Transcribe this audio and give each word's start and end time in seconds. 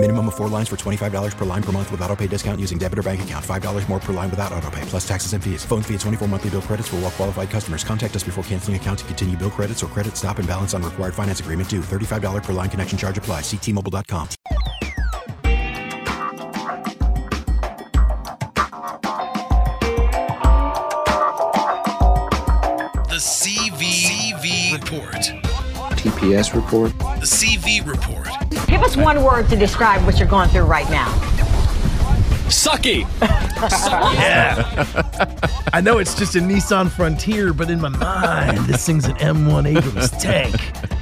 Minimum 0.00 0.28
of 0.28 0.36
four 0.36 0.48
lines 0.48 0.68
for 0.68 0.76
$25 0.76 1.36
per 1.36 1.44
line 1.44 1.62
per 1.62 1.72
month 1.72 1.90
with 1.90 2.00
auto 2.02 2.14
pay 2.14 2.28
discount 2.28 2.60
using 2.60 2.78
debit 2.78 3.00
or 3.00 3.02
bank 3.02 3.20
account. 3.22 3.44
$5 3.44 3.88
more 3.88 3.98
per 3.98 4.12
line 4.12 4.30
without 4.30 4.52
auto 4.52 4.70
pay, 4.70 4.82
plus 4.82 5.06
taxes 5.06 5.32
and 5.32 5.42
fees. 5.42 5.64
Phone 5.64 5.82
fee 5.82 5.94
at 5.94 6.00
24 6.00 6.28
monthly 6.28 6.50
bill 6.50 6.62
credits 6.62 6.86
for 6.86 6.96
all 6.96 7.02
well 7.02 7.10
qualified 7.10 7.50
customers. 7.50 7.82
Contact 7.82 8.14
us 8.14 8.22
before 8.22 8.44
canceling 8.44 8.76
account 8.76 9.00
to 9.00 9.04
continue 9.06 9.36
bill 9.36 9.50
credits 9.50 9.82
or 9.82 9.88
credit 9.88 10.16
stop 10.16 10.38
and 10.38 10.46
balance 10.46 10.72
on 10.72 10.84
required 10.84 11.14
finance 11.14 11.40
agreement 11.40 11.68
due. 11.68 11.80
$35 11.80 12.44
per 12.44 12.52
line 12.52 12.70
connection 12.70 12.96
charge 12.96 13.18
apply. 13.18 13.40
Ctmobile.com. 13.40 14.28
The 23.08 23.18
CV, 23.18 24.06
CV 24.06 24.74
report. 24.74 25.48
TPS 25.98 26.54
report. 26.54 26.96
The 27.18 27.26
CV 27.26 27.84
report. 27.84 28.27
Give 28.68 28.82
us 28.82 28.96
one 28.96 29.22
word 29.24 29.48
to 29.48 29.56
describe 29.56 30.04
what 30.04 30.18
you're 30.18 30.28
going 30.28 30.50
through 30.50 30.62
right 30.62 30.88
now. 30.90 31.10
Sucky. 32.48 33.00
yeah. 34.14 35.64
I 35.72 35.80
know 35.80 35.98
it's 35.98 36.14
just 36.14 36.36
a 36.36 36.38
Nissan 36.38 36.90
Frontier, 36.90 37.52
but 37.52 37.70
in 37.70 37.80
my 37.80 37.88
mind, 37.88 38.58
this 38.66 38.86
thing's 38.86 39.06
an 39.06 39.16
M1 39.16 39.76
Abrams 39.76 40.10
tank. 40.12 40.54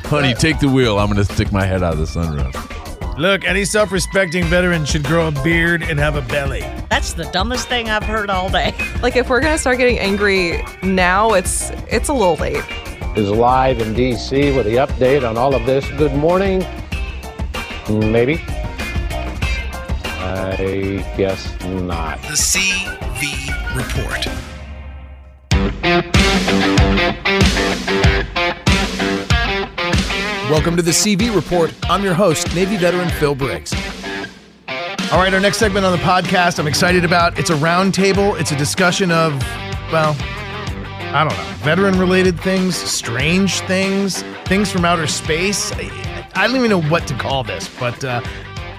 Honey, 0.06 0.34
take 0.34 0.58
the 0.60 0.68
wheel. 0.68 0.98
I'm 0.98 1.12
going 1.12 1.24
to 1.24 1.32
stick 1.32 1.52
my 1.52 1.64
head 1.64 1.82
out 1.82 1.94
of 1.94 1.98
the 1.98 2.04
sunroof. 2.04 3.18
Look, 3.18 3.44
any 3.44 3.64
self 3.64 3.92
respecting 3.92 4.44
veteran 4.44 4.84
should 4.84 5.04
grow 5.04 5.28
a 5.28 5.30
beard 5.42 5.82
and 5.82 5.98
have 5.98 6.16
a 6.16 6.22
belly. 6.22 6.60
That's 6.90 7.14
the 7.14 7.24
dumbest 7.24 7.66
thing 7.68 7.88
I've 7.88 8.02
heard 8.02 8.30
all 8.30 8.50
day. 8.50 8.74
Like 9.02 9.14
if 9.14 9.28
we're 9.28 9.40
gonna 9.40 9.58
start 9.58 9.78
getting 9.78 9.98
angry 9.98 10.64
now, 10.82 11.34
it's 11.34 11.70
it's 11.88 12.08
a 12.08 12.12
little 12.12 12.34
late. 12.36 12.64
Is 13.14 13.30
live 13.30 13.78
in 13.80 13.94
DC 13.94 14.56
with 14.56 14.66
the 14.66 14.76
update 14.76 15.28
on 15.28 15.36
all 15.36 15.54
of 15.54 15.64
this. 15.64 15.88
Good 15.92 16.14
morning. 16.14 16.64
Maybe. 17.88 18.42
I 20.18 21.04
guess 21.16 21.60
not. 21.62 22.20
The 22.22 22.34
CV 22.34 23.46
report. 23.76 24.26
Welcome 30.50 30.76
to 30.76 30.82
the 30.82 30.90
CV 30.90 31.32
Report. 31.32 31.72
I'm 31.88 32.02
your 32.02 32.14
host, 32.14 32.52
Navy 32.56 32.76
veteran 32.76 33.08
Phil 33.08 33.36
Briggs. 33.36 33.72
All 35.12 35.20
right, 35.20 35.32
our 35.32 35.38
next 35.38 35.58
segment 35.58 35.86
on 35.86 35.92
the 35.92 35.98
podcast 35.98 36.58
I'm 36.58 36.66
excited 36.66 37.04
about. 37.04 37.38
It's 37.38 37.50
a 37.50 37.56
roundtable. 37.56 38.38
It's 38.40 38.50
a 38.50 38.56
discussion 38.56 39.12
of, 39.12 39.40
well, 39.92 40.16
I 41.14 41.24
don't 41.28 41.36
know, 41.36 41.54
veteran 41.58 42.00
related 42.00 42.38
things, 42.40 42.74
strange 42.76 43.60
things, 43.60 44.22
things 44.44 44.72
from 44.72 44.84
outer 44.84 45.06
space. 45.06 45.70
I, 46.36 46.44
I 46.44 46.46
don't 46.46 46.56
even 46.56 46.70
know 46.70 46.82
what 46.82 47.06
to 47.08 47.14
call 47.14 47.44
this, 47.44 47.68
but 47.78 48.04
uh, 48.04 48.22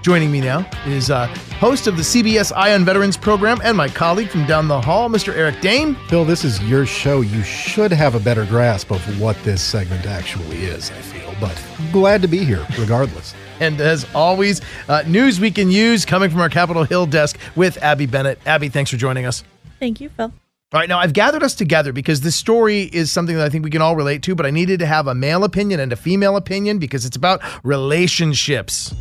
joining 0.01 0.31
me 0.31 0.41
now 0.41 0.69
is 0.85 1.09
uh, 1.09 1.27
host 1.59 1.87
of 1.87 1.97
the 1.97 2.03
CBS 2.03 2.51
Eye 2.55 2.73
on 2.73 2.85
Veterans 2.85 3.17
program 3.17 3.59
and 3.63 3.75
my 3.75 3.87
colleague 3.87 4.29
from 4.29 4.45
down 4.45 4.67
the 4.67 4.79
hall, 4.79 5.09
Mr. 5.09 5.33
Eric 5.35 5.55
Dehm. 5.55 5.97
Phil, 6.07 6.23
this 6.23 6.43
is 6.43 6.61
your 6.63 6.85
show. 6.85 7.21
You 7.21 7.43
should 7.43 7.91
have 7.91 8.15
a 8.15 8.19
better 8.19 8.45
grasp 8.45 8.91
of 8.91 9.19
what 9.19 9.35
this 9.43 9.61
segment 9.61 10.05
actually 10.05 10.65
is, 10.65 10.91
I 10.91 11.01
feel, 11.01 11.33
but 11.41 11.61
glad 11.91 12.21
to 12.21 12.27
be 12.27 12.43
here 12.43 12.65
regardless. 12.79 13.33
And 13.59 13.81
as 13.81 14.05
always, 14.13 14.61
uh, 14.87 15.03
news 15.07 15.39
we 15.39 15.49
can 15.51 15.71
use 15.71 16.05
coming 16.05 16.29
from 16.29 16.41
our 16.41 16.49
Capitol 16.49 16.83
Hill 16.83 17.07
desk 17.07 17.39
with 17.55 17.77
Abby 17.81 18.05
Bennett. 18.05 18.39
Abby, 18.45 18.69
thanks 18.69 18.91
for 18.91 18.97
joining 18.97 19.25
us. 19.25 19.43
Thank 19.79 19.99
you, 19.99 20.09
Phil. 20.09 20.31
All 20.73 20.81
right, 20.81 20.89
now 20.89 20.99
I've 20.99 21.13
gathered 21.13 21.43
us 21.43 21.55
together 21.55 21.93
because 21.93 22.19
this 22.19 22.35
story 22.35 22.81
is 22.91 23.09
something 23.09 23.37
that 23.37 23.45
I 23.45 23.47
think 23.47 23.63
we 23.63 23.69
can 23.69 23.81
all 23.81 23.95
relate 23.95 24.21
to, 24.23 24.35
but 24.35 24.45
I 24.45 24.51
needed 24.51 24.79
to 24.79 24.85
have 24.85 25.07
a 25.07 25.15
male 25.15 25.45
opinion 25.45 25.79
and 25.79 25.93
a 25.93 25.95
female 25.95 26.35
opinion 26.35 26.77
because 26.77 27.05
it's 27.05 27.15
about 27.15 27.41
relationships. 27.63 28.93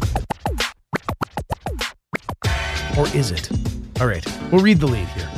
Or 2.96 3.08
is 3.16 3.32
it? 3.32 3.50
All 4.00 4.06
right, 4.06 4.24
we'll 4.52 4.62
read 4.62 4.78
the 4.78 4.86
lead 4.86 5.08
here. 5.08 5.28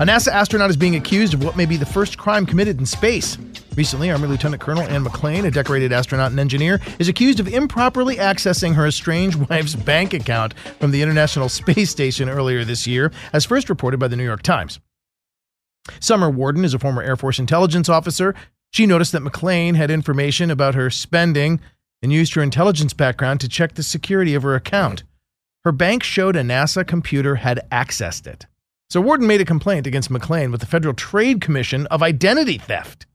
A 0.00 0.04
NASA 0.04 0.32
astronaut 0.32 0.68
is 0.68 0.76
being 0.76 0.96
accused 0.96 1.32
of 1.32 1.44
what 1.44 1.56
may 1.56 1.64
be 1.64 1.76
the 1.76 1.86
first 1.86 2.18
crime 2.18 2.44
committed 2.44 2.80
in 2.80 2.84
space. 2.84 3.38
Recently, 3.76 4.10
Army 4.10 4.26
Lieutenant 4.26 4.60
Colonel 4.60 4.82
Anne 4.82 5.04
McClain, 5.04 5.44
a 5.44 5.50
decorated 5.52 5.92
astronaut 5.92 6.32
and 6.32 6.40
engineer, 6.40 6.80
is 6.98 7.06
accused 7.06 7.38
of 7.38 7.46
improperly 7.46 8.16
accessing 8.16 8.74
her 8.74 8.88
estranged 8.88 9.36
wife's 9.48 9.76
bank 9.76 10.12
account 10.12 10.54
from 10.80 10.90
the 10.90 11.02
International 11.02 11.48
Space 11.48 11.90
Station 11.90 12.28
earlier 12.28 12.64
this 12.64 12.84
year, 12.84 13.12
as 13.32 13.44
first 13.44 13.68
reported 13.68 14.00
by 14.00 14.08
the 14.08 14.16
New 14.16 14.24
York 14.24 14.42
Times. 14.42 14.80
Summer 16.00 16.30
Worden 16.30 16.64
is 16.64 16.74
a 16.74 16.78
former 16.78 17.02
Air 17.02 17.16
Force 17.16 17.38
intelligence 17.38 17.88
officer. 17.88 18.34
She 18.70 18.86
noticed 18.86 19.12
that 19.12 19.22
McClain 19.22 19.74
had 19.76 19.90
information 19.90 20.50
about 20.50 20.74
her 20.74 20.90
spending 20.90 21.60
and 22.02 22.12
used 22.12 22.34
her 22.34 22.42
intelligence 22.42 22.92
background 22.92 23.40
to 23.40 23.48
check 23.48 23.74
the 23.74 23.82
security 23.82 24.34
of 24.34 24.42
her 24.42 24.54
account. 24.54 25.02
Her 25.64 25.72
bank 25.72 26.02
showed 26.02 26.36
a 26.36 26.42
NASA 26.42 26.86
computer 26.86 27.36
had 27.36 27.66
accessed 27.70 28.26
it. 28.26 28.46
So 28.90 29.00
Worden 29.00 29.26
made 29.26 29.40
a 29.40 29.44
complaint 29.44 29.86
against 29.86 30.10
McClain 30.10 30.50
with 30.50 30.60
the 30.60 30.66
Federal 30.66 30.94
Trade 30.94 31.40
Commission 31.40 31.86
of 31.88 32.02
identity 32.02 32.58
theft. 32.58 33.06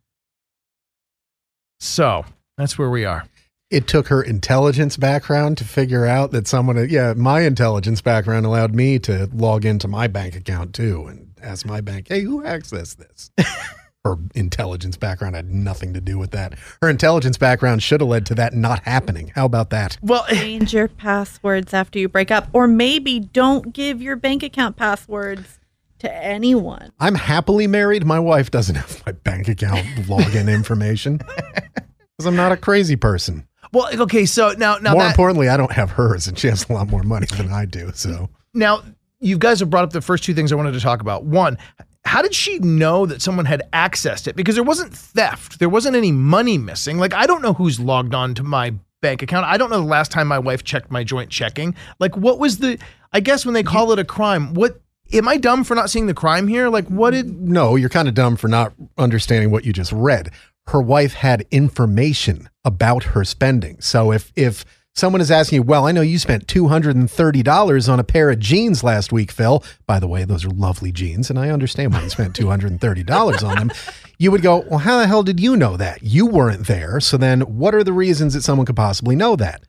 So 1.79 2.25
that's 2.57 2.77
where 2.77 2.89
we 2.89 3.05
are. 3.05 3.25
It 3.69 3.87
took 3.87 4.07
her 4.09 4.21
intelligence 4.21 4.97
background 4.97 5.57
to 5.57 5.63
figure 5.63 6.05
out 6.05 6.31
that 6.31 6.47
someone, 6.47 6.87
yeah, 6.89 7.13
my 7.13 7.41
intelligence 7.41 8.01
background 8.01 8.45
allowed 8.45 8.75
me 8.75 8.99
to 8.99 9.29
log 9.33 9.65
into 9.65 9.87
my 9.87 10.07
bank 10.07 10.35
account 10.35 10.75
too 10.75 11.07
and 11.07 11.31
ask 11.41 11.65
my 11.65 11.81
bank, 11.81 12.07
hey, 12.09 12.21
who 12.21 12.43
accessed 12.43 12.97
this? 12.97 13.31
her 14.05 14.17
intelligence 14.35 14.97
background 14.97 15.35
had 15.35 15.49
nothing 15.49 15.93
to 15.93 16.01
do 16.01 16.17
with 16.17 16.31
that. 16.31 16.55
Her 16.81 16.89
intelligence 16.89 17.37
background 17.37 17.81
should 17.81 18.01
have 18.01 18.09
led 18.09 18.25
to 18.27 18.35
that 18.35 18.53
not 18.53 18.83
happening. 18.83 19.31
How 19.33 19.45
about 19.45 19.69
that? 19.69 19.97
Well, 20.01 20.25
change 20.29 20.73
your 20.73 20.87
passwords 20.87 21.73
after 21.73 21.99
you 21.99 22.09
break 22.09 22.29
up, 22.29 22.49
or 22.53 22.67
maybe 22.67 23.19
don't 23.19 23.73
give 23.73 24.01
your 24.01 24.15
bank 24.15 24.43
account 24.43 24.75
passwords 24.75 25.59
to 25.99 26.13
anyone. 26.13 26.91
I'm 26.99 27.15
happily 27.15 27.65
married. 27.65 28.05
My 28.05 28.19
wife 28.19 28.51
doesn't 28.51 28.75
have 28.75 29.05
my 29.05 29.13
bank 29.13 29.47
account 29.47 29.85
login 30.05 30.53
information 30.53 31.17
because 31.17 32.25
I'm 32.25 32.35
not 32.35 32.51
a 32.51 32.57
crazy 32.57 32.97
person. 32.97 33.47
Well, 33.73 33.89
okay, 34.01 34.25
so 34.25 34.53
now, 34.57 34.77
now 34.77 34.93
more 34.93 35.01
that, 35.01 35.09
importantly, 35.09 35.49
I 35.49 35.57
don't 35.57 35.71
have 35.71 35.91
hers, 35.91 36.27
and 36.27 36.37
she 36.37 36.47
has 36.47 36.69
a 36.69 36.73
lot 36.73 36.87
more 36.87 37.03
money 37.03 37.25
than 37.25 37.51
I 37.51 37.65
do. 37.65 37.91
So 37.93 38.29
now 38.53 38.83
you 39.19 39.37
guys 39.37 39.59
have 39.59 39.69
brought 39.69 39.83
up 39.83 39.91
the 39.91 40.01
first 40.01 40.23
two 40.23 40.33
things 40.33 40.51
I 40.51 40.55
wanted 40.55 40.73
to 40.73 40.79
talk 40.79 41.01
about. 41.01 41.25
One, 41.25 41.57
how 42.05 42.21
did 42.21 42.35
she 42.35 42.59
know 42.59 43.05
that 43.07 43.21
someone 43.21 43.45
had 43.45 43.63
accessed 43.73 44.27
it? 44.27 44.35
Because 44.35 44.55
there 44.55 44.63
wasn't 44.63 44.95
theft, 44.95 45.57
there 45.59 45.69
wasn't 45.69 45.95
any 45.95 46.11
money 46.11 46.57
missing. 46.57 46.97
Like 46.99 47.13
I 47.13 47.25
don't 47.25 47.41
know 47.41 47.53
who's 47.53 47.79
logged 47.79 48.13
on 48.13 48.35
to 48.35 48.43
my 48.43 48.75
bank 49.01 49.23
account. 49.23 49.45
I 49.45 49.57
don't 49.57 49.69
know 49.69 49.79
the 49.79 49.85
last 49.87 50.11
time 50.11 50.27
my 50.27 50.39
wife 50.39 50.63
checked 50.63 50.91
my 50.91 51.03
joint 51.03 51.31
checking. 51.31 51.75
Like 51.99 52.15
what 52.15 52.37
was 52.37 52.59
the? 52.59 52.77
I 53.11 53.19
guess 53.21 53.45
when 53.45 53.53
they 53.53 53.63
call 53.63 53.91
it 53.91 53.99
a 53.99 54.03
crime, 54.03 54.53
what 54.53 54.81
am 55.13 55.27
I 55.27 55.37
dumb 55.37 55.63
for 55.63 55.75
not 55.75 55.89
seeing 55.89 56.07
the 56.07 56.13
crime 56.13 56.47
here? 56.47 56.69
Like, 56.69 56.87
what 56.87 57.11
did? 57.11 57.29
No, 57.41 57.75
you're 57.75 57.89
kind 57.89 58.07
of 58.07 58.13
dumb 58.13 58.35
for 58.35 58.47
not 58.47 58.73
understanding 58.97 59.51
what 59.51 59.65
you 59.65 59.73
just 59.73 59.91
read. 59.91 60.31
Her 60.67 60.81
wife 60.81 61.13
had 61.13 61.45
information 61.51 62.49
about 62.63 63.03
her 63.03 63.23
spending. 63.23 63.81
So 63.81 64.11
if 64.11 64.31
if 64.35 64.65
someone 64.95 65.21
is 65.21 65.31
asking 65.31 65.57
you, 65.57 65.63
well, 65.63 65.87
I 65.87 65.91
know 65.91 66.01
you 66.01 66.17
spent 66.19 66.47
two 66.47 66.67
hundred 66.67 66.95
and 66.95 67.09
thirty 67.09 67.43
dollars 67.43 67.89
on 67.89 67.99
a 67.99 68.03
pair 68.03 68.29
of 68.29 68.39
jeans 68.39 68.83
last 68.83 69.11
week, 69.11 69.31
Phil. 69.31 69.63
By 69.85 69.99
the 69.99 70.07
way, 70.07 70.23
those 70.23 70.45
are 70.45 70.49
lovely 70.49 70.91
jeans, 70.91 71.29
and 71.29 71.37
I 71.37 71.49
understand 71.49 71.93
why 71.93 72.03
you 72.03 72.09
spent 72.09 72.35
two 72.37 72.47
hundred 72.47 72.71
and 72.71 72.81
thirty 72.81 73.03
dollars 73.03 73.43
on 73.43 73.55
them. 73.55 73.71
You 74.17 74.31
would 74.31 74.41
go, 74.41 74.63
well, 74.69 74.79
how 74.79 74.99
the 74.99 75.07
hell 75.07 75.23
did 75.23 75.39
you 75.39 75.57
know 75.57 75.75
that? 75.77 76.03
You 76.03 76.27
weren't 76.27 76.67
there. 76.67 76.99
So 76.99 77.17
then, 77.17 77.41
what 77.41 77.75
are 77.75 77.83
the 77.83 77.93
reasons 77.93 78.33
that 78.33 78.43
someone 78.43 78.65
could 78.65 78.75
possibly 78.75 79.15
know 79.15 79.35
that? 79.35 79.63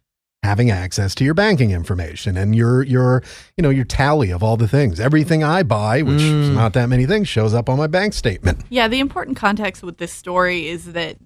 Having 0.44 0.70
access 0.70 1.14
to 1.16 1.24
your 1.24 1.34
banking 1.34 1.70
information 1.70 2.36
and 2.36 2.54
your 2.54 2.82
your 2.82 3.22
you 3.56 3.62
know 3.62 3.70
your 3.70 3.84
tally 3.84 4.30
of 4.30 4.42
all 4.42 4.56
the 4.56 4.68
things. 4.68 5.00
Everything 5.00 5.42
i 5.42 5.62
buy 5.62 6.02
which 6.02 6.20
mm. 6.20 6.42
is 6.42 6.50
not 6.50 6.72
that 6.74 6.88
many 6.88 7.06
things 7.06 7.26
shows 7.26 7.54
up 7.54 7.68
on 7.68 7.78
my 7.78 7.86
bank 7.86 8.12
statement. 8.12 8.62
Yeah 8.68 8.86
the 8.88 9.00
important 9.00 9.36
context 9.36 9.82
with 9.82 9.98
this 9.98 10.12
story 10.12 10.68
is 10.68 10.92
that 10.92 11.16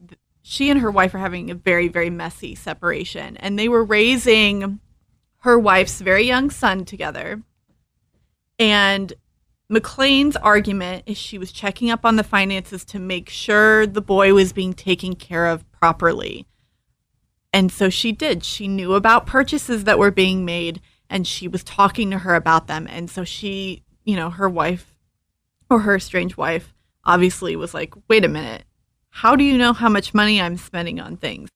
she 0.43 0.70
and 0.70 0.81
her 0.81 0.91
wife 0.91 1.15
are 1.15 1.19
having 1.19 1.50
a 1.50 1.55
very 1.55 1.88
very 1.88 2.11
messy 2.11 2.55
separation 2.55 3.37
and 3.38 3.59
they 3.59 3.69
were 3.69 3.85
raising 3.85 4.81
her 5.38 5.59
wife's 5.59 6.00
very 6.00 6.25
young 6.25 6.50
son 6.50 6.85
together. 6.85 7.43
And 8.59 9.12
McClain's 9.71 10.37
argument 10.37 11.05
is 11.06 11.19
she 11.19 11.38
was 11.38 11.53
checking 11.53 11.91
up 11.91 12.05
on 12.05 12.17
the 12.17 12.25
finances 12.25 12.85
to 12.87 12.99
make 12.99 13.29
sure 13.29 13.87
the 13.87 14.00
boy 14.00 14.32
was 14.32 14.53
being 14.53 14.73
taken 14.73 15.14
care 15.14 15.47
of 15.47 15.71
properly 15.73 16.47
and 17.59 17.73
so 17.73 17.91
she 17.91 18.13
did. 18.13 18.45
She 18.45 18.69
knew 18.69 18.95
about 18.95 19.27
purchases 19.27 19.83
that 19.83 19.99
were 19.99 20.13
being 20.13 20.45
made 20.45 20.81
and 21.11 21.27
she 21.27 21.49
was 21.49 21.65
talking 21.65 22.09
to 22.13 22.19
her 22.19 22.37
about 22.37 22.69
them. 22.69 22.87
And 22.89 23.11
so 23.11 23.25
she, 23.25 23.83
you 24.05 24.15
know, 24.15 24.31
her 24.31 24.49
wife 24.49 24.97
or 25.69 25.81
her 25.81 25.99
strange 25.99 26.37
wife 26.37 26.73
obviously 27.05 27.57
was 27.57 27.75
like, 27.75 27.95
wait 28.07 28.25
a 28.25 28.29
minute, 28.29 28.63
how 29.11 29.35
do 29.35 29.43
you 29.43 29.59
know 29.59 29.73
how 29.73 29.89
much 29.89 30.15
money 30.15 30.41
I'm 30.41 30.57
spending 30.57 31.01
on 31.01 31.17
things? 31.17 31.49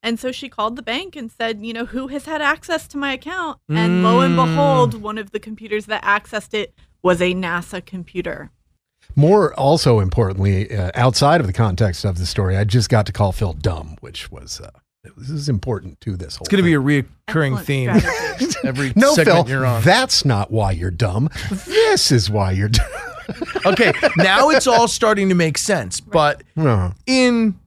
And 0.00 0.20
so 0.20 0.30
she 0.30 0.48
called 0.48 0.76
the 0.76 0.82
bank 0.82 1.16
and 1.16 1.28
said, 1.28 1.66
you 1.66 1.72
know, 1.72 1.86
who 1.86 2.06
has 2.06 2.26
had 2.26 2.40
access 2.40 2.86
to 2.88 2.96
my 2.96 3.14
account? 3.14 3.58
And 3.68 4.04
lo 4.04 4.20
and 4.20 4.36
behold, 4.36 5.02
one 5.02 5.18
of 5.18 5.32
the 5.32 5.40
computers 5.40 5.86
that 5.86 6.04
accessed 6.04 6.54
it 6.54 6.72
was 7.02 7.20
a 7.20 7.34
NASA 7.34 7.84
computer. 7.84 8.52
More 9.16 9.52
also 9.58 9.98
importantly, 9.98 10.72
uh, 10.72 10.92
outside 10.94 11.40
of 11.40 11.48
the 11.48 11.52
context 11.52 12.04
of 12.04 12.16
the 12.16 12.26
story, 12.26 12.56
I 12.56 12.62
just 12.62 12.88
got 12.88 13.06
to 13.06 13.12
call 13.12 13.32
Phil 13.32 13.54
dumb, 13.54 13.96
which 13.98 14.30
was 14.30 14.60
uh, 14.60 14.70
this 15.16 15.30
is 15.30 15.48
important 15.48 16.00
to 16.02 16.16
this 16.16 16.36
whole. 16.36 16.44
It's 16.44 16.48
going 16.48 16.62
to 16.62 16.64
be 16.64 16.74
a 16.74 17.02
reoccurring 17.28 17.62
theme 17.64 17.98
strategy. 17.98 18.46
every 18.64 18.92
no, 18.96 19.14
segment 19.14 19.46
Phil. 19.46 19.56
you're 19.56 19.66
on. 19.66 19.82
That's 19.82 20.24
not 20.24 20.50
why 20.50 20.72
you're 20.72 20.90
dumb. 20.90 21.28
This 21.66 22.10
is 22.12 22.28
why 22.30 22.52
you're 22.52 22.68
dumb. 22.68 22.86
okay, 23.66 23.92
now 24.16 24.48
it's 24.50 24.66
all 24.66 24.88
starting 24.88 25.28
to 25.28 25.34
make 25.34 25.58
sense. 25.58 26.00
But 26.00 26.42
Uh, 26.56 26.92
in, 27.06 27.58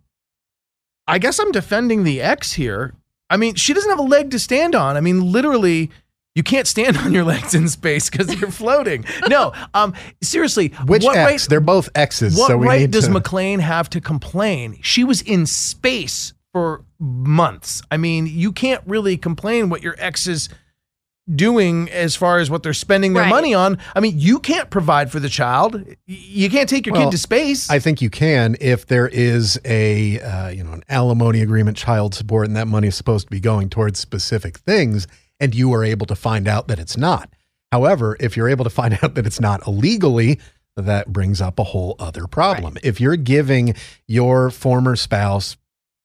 I 1.07 1.19
guess 1.19 1.39
I'm 1.39 1.51
defending 1.51 2.03
the 2.03 2.21
ex 2.21 2.53
here. 2.53 2.93
I 3.29 3.37
mean, 3.37 3.55
she 3.55 3.73
doesn't 3.73 3.89
have 3.89 3.99
a 3.99 4.03
leg 4.03 4.31
to 4.31 4.39
stand 4.39 4.75
on. 4.75 4.97
I 4.97 5.01
mean, 5.01 5.31
literally, 5.31 5.89
you 6.35 6.43
can't 6.43 6.67
stand 6.67 6.97
on 6.97 7.13
your 7.13 7.23
legs 7.23 7.53
in 7.53 7.67
space 7.69 8.09
because 8.09 8.33
you're 8.41 8.51
floating. 8.51 9.05
No, 9.29 9.53
um, 9.73 9.93
seriously, 10.21 10.69
which 10.85 11.03
what 11.03 11.15
X? 11.15 11.25
right- 11.43 11.49
They're 11.49 11.59
both 11.59 11.89
X's. 11.95 12.37
what 12.37 12.47
so 12.47 12.57
we 12.57 12.67
right 12.67 12.81
need 12.81 12.91
does 12.91 13.07
to. 13.07 13.13
McClain 13.13 13.59
have 13.59 13.89
to 13.91 14.01
complain? 14.01 14.79
She 14.81 15.03
was 15.03 15.21
in 15.21 15.45
space 15.45 16.33
for 16.53 16.83
months. 17.01 17.81
I 17.91 17.97
mean, 17.97 18.27
you 18.27 18.51
can't 18.53 18.81
really 18.85 19.17
complain 19.17 19.69
what 19.69 19.81
your 19.81 19.95
ex 19.97 20.27
is 20.27 20.47
doing 21.33 21.89
as 21.91 22.15
far 22.15 22.39
as 22.39 22.49
what 22.49 22.61
they're 22.63 22.73
spending 22.73 23.13
their 23.13 23.23
Right. 23.23 23.29
money 23.29 23.53
on. 23.53 23.77
I 23.95 23.99
mean, 23.99 24.19
you 24.19 24.39
can't 24.39 24.69
provide 24.69 25.11
for 25.11 25.19
the 25.19 25.29
child. 25.29 25.83
You 26.05 26.49
can't 26.49 26.67
take 26.67 26.85
your 26.85 26.93
Well, 26.93 27.05
kid 27.05 27.11
to 27.11 27.17
space. 27.17 27.69
I 27.69 27.79
think 27.79 28.01
you 28.01 28.09
can 28.09 28.55
if 28.59 28.87
there 28.87 29.07
is 29.07 29.59
a 29.65 30.19
uh, 30.19 30.49
you 30.49 30.63
know 30.63 30.73
an 30.73 30.83
alimony 30.89 31.41
agreement, 31.41 31.77
child 31.77 32.13
support, 32.15 32.47
and 32.47 32.55
that 32.55 32.67
money 32.67 32.87
is 32.87 32.95
supposed 32.95 33.27
to 33.27 33.31
be 33.31 33.39
going 33.39 33.69
towards 33.69 33.99
specific 33.99 34.57
things, 34.59 35.07
and 35.39 35.55
you 35.55 35.73
are 35.73 35.83
able 35.83 36.05
to 36.07 36.15
find 36.15 36.47
out 36.47 36.67
that 36.67 36.79
it's 36.79 36.97
not. 36.97 37.29
However, 37.71 38.17
if 38.19 38.35
you're 38.35 38.49
able 38.49 38.63
to 38.65 38.69
find 38.69 38.97
out 39.03 39.15
that 39.15 39.25
it's 39.25 39.39
not 39.39 39.65
illegally, 39.67 40.39
that 40.75 41.13
brings 41.13 41.39
up 41.39 41.59
a 41.59 41.63
whole 41.63 41.95
other 41.99 42.27
problem. 42.27 42.77
If 42.83 42.99
you're 42.99 43.15
giving 43.15 43.75
your 44.07 44.49
former 44.49 44.95
spouse 44.95 45.55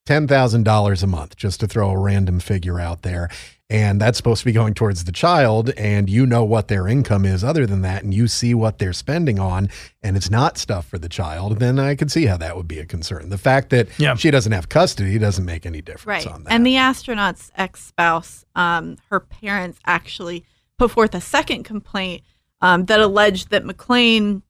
ten 0.06 0.26
thousand 0.26 0.62
dollars 0.62 1.02
a 1.02 1.06
month, 1.06 1.36
just 1.36 1.60
to 1.60 1.66
throw 1.66 1.90
a 1.90 1.98
random 1.98 2.40
figure 2.40 2.80
out 2.80 3.02
there, 3.02 3.28
and 3.68 4.00
that's 4.00 4.16
supposed 4.16 4.38
to 4.40 4.44
be 4.46 4.52
going 4.52 4.72
towards 4.72 5.04
the 5.04 5.12
child, 5.12 5.70
and 5.76 6.08
you 6.08 6.24
know 6.24 6.44
what 6.44 6.68
their 6.68 6.86
income 6.88 7.24
is 7.26 7.42
other 7.44 7.66
than 7.66 7.82
that, 7.82 8.04
and 8.04 8.14
you 8.14 8.28
see 8.28 8.54
what 8.54 8.78
they're 8.78 8.92
spending 8.92 9.38
on, 9.38 9.68
and 10.02 10.16
it's 10.16 10.30
not 10.30 10.56
stuff 10.56 10.86
for 10.86 10.98
the 10.98 11.08
child, 11.08 11.58
then 11.58 11.78
I 11.78 11.94
could 11.96 12.10
see 12.10 12.26
how 12.26 12.36
that 12.38 12.56
would 12.56 12.68
be 12.68 12.78
a 12.78 12.86
concern. 12.86 13.28
The 13.28 13.36
fact 13.38 13.70
that 13.70 13.88
she 14.16 14.30
doesn't 14.30 14.52
have 14.52 14.68
custody 14.68 15.18
doesn't 15.18 15.44
make 15.44 15.66
any 15.66 15.82
difference 15.82 16.24
Right. 16.24 16.32
on 16.34 16.44
that. 16.44 16.52
And 16.52 16.64
the 16.64 16.76
astronaut's 16.76 17.50
ex 17.56 17.82
spouse, 17.84 18.44
um, 18.54 18.96
her 19.10 19.18
parents 19.20 19.80
actually 19.84 20.44
put 20.78 20.92
forth 20.92 21.14
a 21.14 21.20
second 21.20 21.64
complaint 21.64 22.22
um, 22.60 22.84
that 22.86 23.00
alleged 23.00 23.50
that 23.50 23.64
McClain 23.64 24.42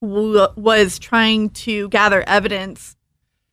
w- 0.00 0.48
was 0.56 0.98
trying 0.98 1.50
to 1.50 1.88
gather 1.90 2.22
evidence 2.26 2.95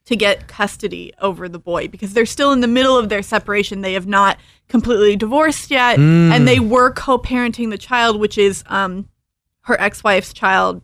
to 0.06 0.16
get 0.16 0.48
custody 0.48 1.14
over 1.22 1.48
the 1.48 1.60
boy 1.60 1.88
because 1.88 2.14
they're 2.14 2.26
still 2.26 2.52
in 2.52 2.60
the 2.60 2.68
middle 2.68 2.98
of 2.98 3.08
their 3.10 3.22
separation. 3.24 3.82
They 3.82 3.94
have 3.94 4.08
not 4.08 4.38
completely 4.68 5.16
divorced 5.16 5.72
yet, 5.72 5.98
Mm. 5.98 6.32
and 6.32 6.48
they 6.48 6.60
were 6.60 6.92
co 6.92 7.18
parenting 7.18 7.70
the 7.70 7.78
child, 7.78 8.20
which 8.20 8.38
is 8.38 8.64
um, 8.68 9.08
her 9.62 9.80
ex 9.80 10.04
wife's 10.04 10.34
child 10.34 10.82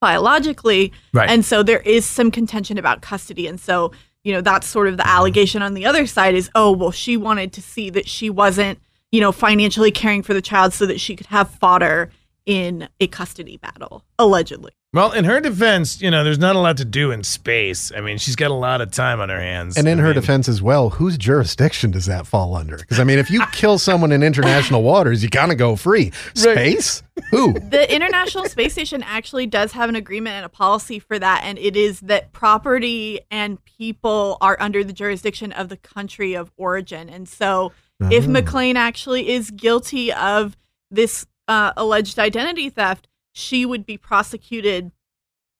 biologically. 0.00 0.92
Right. 1.12 1.28
And 1.28 1.44
so 1.44 1.62
there 1.62 1.80
is 1.80 2.04
some 2.06 2.30
contention 2.30 2.78
about 2.78 3.02
custody. 3.02 3.46
And 3.46 3.58
so, 3.58 3.92
you 4.24 4.32
know, 4.32 4.40
that's 4.40 4.66
sort 4.66 4.88
of 4.88 4.96
the 4.96 5.06
allegation 5.06 5.62
on 5.62 5.74
the 5.74 5.86
other 5.86 6.06
side 6.06 6.34
is, 6.34 6.50
oh, 6.54 6.72
well, 6.72 6.90
she 6.90 7.16
wanted 7.16 7.52
to 7.54 7.62
see 7.62 7.90
that 7.90 8.08
she 8.08 8.28
wasn't, 8.28 8.78
you 9.12 9.20
know, 9.20 9.32
financially 9.32 9.90
caring 9.90 10.22
for 10.22 10.34
the 10.34 10.42
child 10.42 10.72
so 10.72 10.86
that 10.86 11.00
she 11.00 11.16
could 11.16 11.26
have 11.26 11.50
fodder 11.50 12.10
in 12.44 12.88
a 13.00 13.06
custody 13.06 13.56
battle, 13.56 14.04
allegedly. 14.18 14.72
Well, 14.96 15.12
in 15.12 15.26
her 15.26 15.40
defense, 15.40 16.00
you 16.00 16.10
know, 16.10 16.24
there's 16.24 16.38
not 16.38 16.56
a 16.56 16.58
lot 16.58 16.78
to 16.78 16.84
do 16.86 17.10
in 17.10 17.22
space. 17.22 17.92
I 17.94 18.00
mean, 18.00 18.16
she's 18.16 18.34
got 18.34 18.50
a 18.50 18.54
lot 18.54 18.80
of 18.80 18.90
time 18.90 19.20
on 19.20 19.28
her 19.28 19.38
hands. 19.38 19.76
And 19.76 19.86
in 19.86 19.98
I 19.98 20.02
her 20.02 20.08
mean, 20.08 20.14
defense 20.14 20.48
as 20.48 20.62
well, 20.62 20.88
whose 20.88 21.18
jurisdiction 21.18 21.90
does 21.90 22.06
that 22.06 22.26
fall 22.26 22.56
under? 22.56 22.78
Because 22.78 22.98
I 22.98 23.04
mean, 23.04 23.18
if 23.18 23.30
you 23.30 23.42
kill 23.52 23.78
someone 23.78 24.10
in 24.10 24.22
international 24.22 24.82
waters, 24.82 25.22
you 25.22 25.28
kind 25.28 25.52
of 25.52 25.58
go 25.58 25.76
free. 25.76 26.12
Space? 26.34 27.02
Who? 27.30 27.52
The 27.52 27.94
International 27.94 28.46
Space 28.46 28.72
Station 28.72 29.02
actually 29.02 29.46
does 29.46 29.72
have 29.72 29.90
an 29.90 29.96
agreement 29.96 30.34
and 30.36 30.46
a 30.46 30.48
policy 30.48 30.98
for 30.98 31.18
that, 31.18 31.42
and 31.44 31.58
it 31.58 31.76
is 31.76 32.00
that 32.00 32.32
property 32.32 33.20
and 33.30 33.62
people 33.64 34.38
are 34.40 34.56
under 34.60 34.82
the 34.82 34.94
jurisdiction 34.94 35.52
of 35.52 35.68
the 35.68 35.76
country 35.76 36.32
of 36.32 36.50
origin. 36.56 37.10
And 37.10 37.28
so, 37.28 37.72
if 38.00 38.24
Oh. 38.24 38.28
McClain 38.30 38.76
actually 38.76 39.28
is 39.28 39.50
guilty 39.50 40.10
of 40.10 40.56
this 40.90 41.26
uh, 41.48 41.72
alleged 41.76 42.18
identity 42.18 42.70
theft, 42.70 43.08
she 43.38 43.66
would 43.66 43.84
be 43.84 43.98
prosecuted 43.98 44.92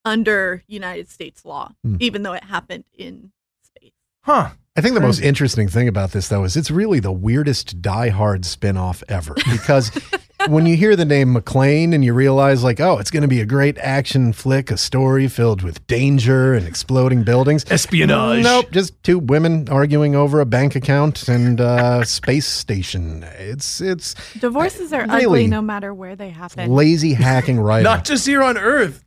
under 0.03 0.65
United 0.67 1.11
States 1.11 1.45
law, 1.45 1.73
Hmm. 1.83 1.97
even 2.01 2.23
though 2.23 2.33
it 2.33 2.45
happened 2.45 2.85
in 2.95 3.33
space. 3.63 3.93
Huh. 4.23 4.53
I 4.77 4.81
think 4.83 4.95
the 4.95 5.01
most 5.01 5.21
interesting 5.21 5.69
thing 5.69 5.89
about 5.89 6.13
this, 6.13 6.29
though, 6.29 6.45
is 6.45 6.57
it's 6.57 6.71
really 6.71 7.01
the 7.01 7.13
weirdest 7.13 7.81
Die 7.81 8.09
Hard 8.11 8.43
spinoff 8.43 9.03
ever. 9.09 9.35
Because 9.51 9.91
when 10.49 10.67
you 10.67 10.77
hear 10.77 10.95
the 10.97 11.05
name 11.07 11.33
McLean 11.33 11.95
and 11.95 12.05
you 12.05 12.13
realize, 12.13 12.63
like, 12.63 12.79
oh, 12.79 12.99
it's 12.99 13.11
going 13.11 13.23
to 13.23 13.29
be 13.29 13.41
a 13.41 13.47
great 13.47 13.79
action 13.79 14.35
flick, 14.35 14.71
a 14.71 14.77
story 14.77 15.29
filled 15.29 15.63
with 15.63 15.87
danger 15.87 16.53
and 16.53 16.67
exploding 16.67 17.25
buildings, 17.25 17.65
Espionage. 17.71 18.43
Nope, 18.45 18.71
just 18.71 19.03
two 19.03 19.19
women 19.19 19.67
arguing 19.71 20.15
over 20.15 20.41
a 20.41 20.47
bank 20.47 20.75
account 20.77 21.27
and 21.27 21.59
uh, 21.61 22.05
space 22.05 22.47
station. 22.47 23.25
It's 23.39 23.81
it's 23.81 24.15
divorces 24.39 24.93
are 24.93 25.07
Really? 25.07 25.25
ugly 25.25 25.47
no 25.47 25.63
matter 25.63 25.95
where 25.95 26.17
they 26.17 26.29
happen. 26.31 26.71
lazy 26.71 27.15
hacking 27.15 27.59
writing. 27.59 27.85
Not 27.85 28.05
just 28.05 28.27
here 28.27 28.43
on 28.43 28.59
Earth. 28.59 29.03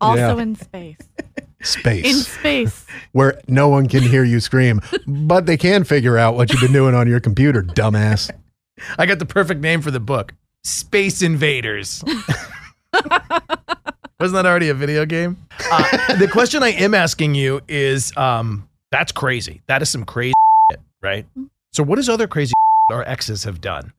also 0.00 0.36
Yeah. 0.36 0.42
in 0.42 0.56
space. 0.56 0.96
Space. 1.62 2.04
In 2.04 2.14
space. 2.14 2.86
where 3.12 3.40
no 3.48 3.68
one 3.68 3.88
can 3.88 4.02
hear 4.02 4.24
you 4.24 4.40
scream, 4.40 4.80
but 5.06 5.46
they 5.46 5.56
can 5.56 5.84
figure 5.84 6.18
out 6.18 6.34
what 6.36 6.50
you've 6.52 6.60
been 6.60 6.72
doing 6.72 6.94
on 6.94 7.08
your 7.08 7.20
computer, 7.20 7.62
dumbass. 7.62 8.30
I 8.98 9.06
got 9.06 9.18
the 9.18 9.26
perfect 9.26 9.60
name 9.60 9.80
for 9.82 9.90
the 9.90 10.00
book 10.00 10.32
Space 10.64 11.22
Invaders. 11.22 12.02
Wasn't 14.20 14.34
that 14.36 14.46
already 14.46 14.68
a 14.68 14.74
video 14.74 15.04
game? 15.04 15.36
Uh, 15.70 16.16
the 16.16 16.28
question 16.28 16.62
I 16.62 16.68
am 16.68 16.94
asking 16.94 17.34
you 17.34 17.60
is 17.66 18.16
um, 18.16 18.68
that's 18.92 19.10
crazy. 19.10 19.62
That 19.66 19.82
is 19.82 19.88
some 19.90 20.04
crazy 20.04 20.32
shit, 20.70 20.80
right? 21.02 21.26
So, 21.72 21.82
what 21.82 21.98
is 21.98 22.08
other 22.08 22.28
crazy 22.28 22.52
our 22.92 23.02
exes 23.02 23.44
have 23.44 23.60
done? 23.60 23.92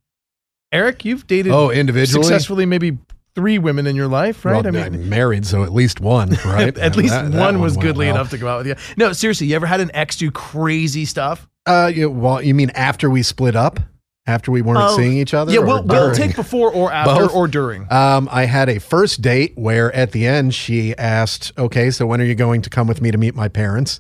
Eric, 0.72 1.04
you've 1.06 1.28
dated 1.28 1.52
Oh, 1.52 1.70
individually? 1.72 2.24
successfully 2.24 2.66
maybe 2.66 2.98
three 3.36 3.58
women 3.58 3.88
in 3.88 3.96
your 3.96 4.08
life, 4.08 4.46
right? 4.46 4.64
Well, 4.64 4.76
I'm 4.84 5.10
married, 5.10 5.46
so 5.46 5.64
at 5.64 5.74
least 5.74 6.00
one, 6.00 6.30
right? 6.46 6.78
at 6.78 6.96
least 6.96 7.14
That- 7.14 7.32
that 7.32 7.40
one 7.40 7.60
was 7.62 7.78
goodly 7.78 8.06
well. 8.08 8.16
enough 8.16 8.30
to 8.32 8.38
go 8.38 8.48
out 8.48 8.60
with 8.60 8.68
you. 8.68 8.76
No, 8.98 9.12
seriously, 9.14 9.48
you 9.48 9.56
ever 9.56 9.66
had 9.66 9.80
an 9.82 9.92
ex 9.94 10.18
do 10.18 10.30
crazy 10.32 11.06
stuff? 11.06 11.48
Uh, 11.66 11.92
you, 11.94 12.10
well, 12.10 12.42
you 12.42 12.54
mean 12.54 12.70
after 12.72 13.10
we 13.10 13.24
split 13.24 13.56
up? 13.56 13.80
After 14.26 14.52
we 14.52 14.62
weren't 14.62 14.96
seeing 14.96 15.18
each 15.18 15.34
other? 15.34 15.52
Yeah, 15.52 15.60
we'll, 15.60 15.84
we'll 15.84 16.16
take 16.16 16.34
before 16.38 16.72
or 16.72 16.94
after 16.94 17.24
Both? 17.28 17.36
or 17.36 17.46
during. 17.46 17.92
Um, 17.92 18.30
I 18.32 18.46
had 18.46 18.70
a 18.70 18.80
first 18.80 19.22
date 19.22 19.52
where 19.58 19.94
at 19.94 20.14
the 20.14 20.26
end 20.26 20.54
she 20.56 20.96
asked, 20.96 21.52
"Okay, 21.58 21.92
so 21.92 22.06
when 22.06 22.22
are 22.22 22.24
you 22.24 22.34
going 22.34 22.62
to 22.62 22.70
come 22.70 22.88
with 22.88 23.02
me 23.02 23.12
to 23.12 23.18
meet 23.18 23.36
my 23.36 23.50
parents?" 23.50 24.00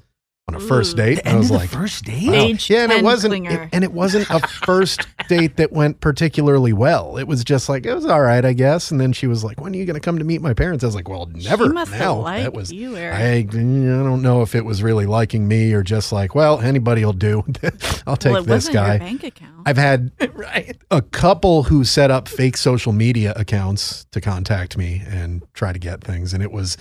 On 0.50 0.56
a 0.56 0.60
first 0.60 0.96
mm. 0.96 0.98
date, 0.98 1.24
The 1.24 1.30
I 1.30 1.36
was 1.36 1.46
of 1.46 1.54
the 1.54 1.58
like, 1.60 1.70
first 1.70 2.04
date? 2.04 2.28
wow. 2.28 2.34
Age 2.34 2.70
yeah, 2.70 2.84
and 2.84 2.92
it 2.92 3.02
wasn't, 3.02 3.34
it- 3.48 3.70
and 3.72 3.82
it 3.82 3.94
wasn't 3.94 4.30
a 4.30 4.46
first 4.66 5.08
date 5.30 5.56
that 5.56 5.72
went 5.72 6.02
particularly 6.02 6.74
well. 6.74 7.16
It 7.18 7.30
was 7.30 7.46
just 7.46 7.70
like 7.70 7.86
it 7.86 7.94
was 7.94 8.06
all 8.06 8.20
right, 8.22 8.44
I 8.44 8.52
guess. 8.52 8.92
And 8.92 9.00
then 9.00 9.14
she 9.14 9.26
was 9.26 9.46
like, 9.46 9.62
"When 9.62 9.74
are 9.74 9.78
you 9.78 9.86
going 9.86 9.94
to 9.94 10.02
come 10.02 10.18
to 10.18 10.26
meet 10.26 10.42
my 10.42 10.54
parents?" 10.54 10.84
I 10.84 10.88
was 10.88 10.96
like, 10.96 11.08
"Well, 11.08 11.28
never." 11.28 11.70
must 11.72 11.92
have 11.94 12.00
now 12.02 12.16
liked 12.20 12.44
that 12.44 12.54
was 12.54 12.74
you, 12.74 12.98
Eric. 12.98 13.16
I, 13.16 13.38
I 13.38 13.42
don't 13.46 14.22
know 14.22 14.42
if 14.42 14.54
it 14.54 14.66
was 14.66 14.84
really 14.84 15.06
liking 15.06 15.48
me 15.48 15.72
or 15.72 15.82
just 15.82 16.12
like, 16.12 16.36
well, 16.36 16.60
anybody 16.60 17.06
will 17.06 17.14
do. 17.14 17.46
I'll 18.06 18.18
take 18.18 18.34
well, 18.34 18.44
this 18.44 18.68
guy. 18.68 18.98
bank 18.98 19.24
account. 19.24 19.62
I've 19.66 19.78
had 19.78 20.12
a 20.92 21.02
couple 21.02 21.64
who 21.64 21.86
set 21.86 22.12
up 22.12 22.28
fake 22.28 22.58
social 22.58 22.92
media 22.92 23.32
accounts 23.38 24.06
to 24.12 24.20
contact 24.20 24.78
me 24.78 25.04
and 25.08 25.42
try 25.54 25.72
to 25.72 25.80
get 25.80 26.04
things, 26.04 26.34
and 26.34 26.44
it 26.44 26.52
was 26.52 26.76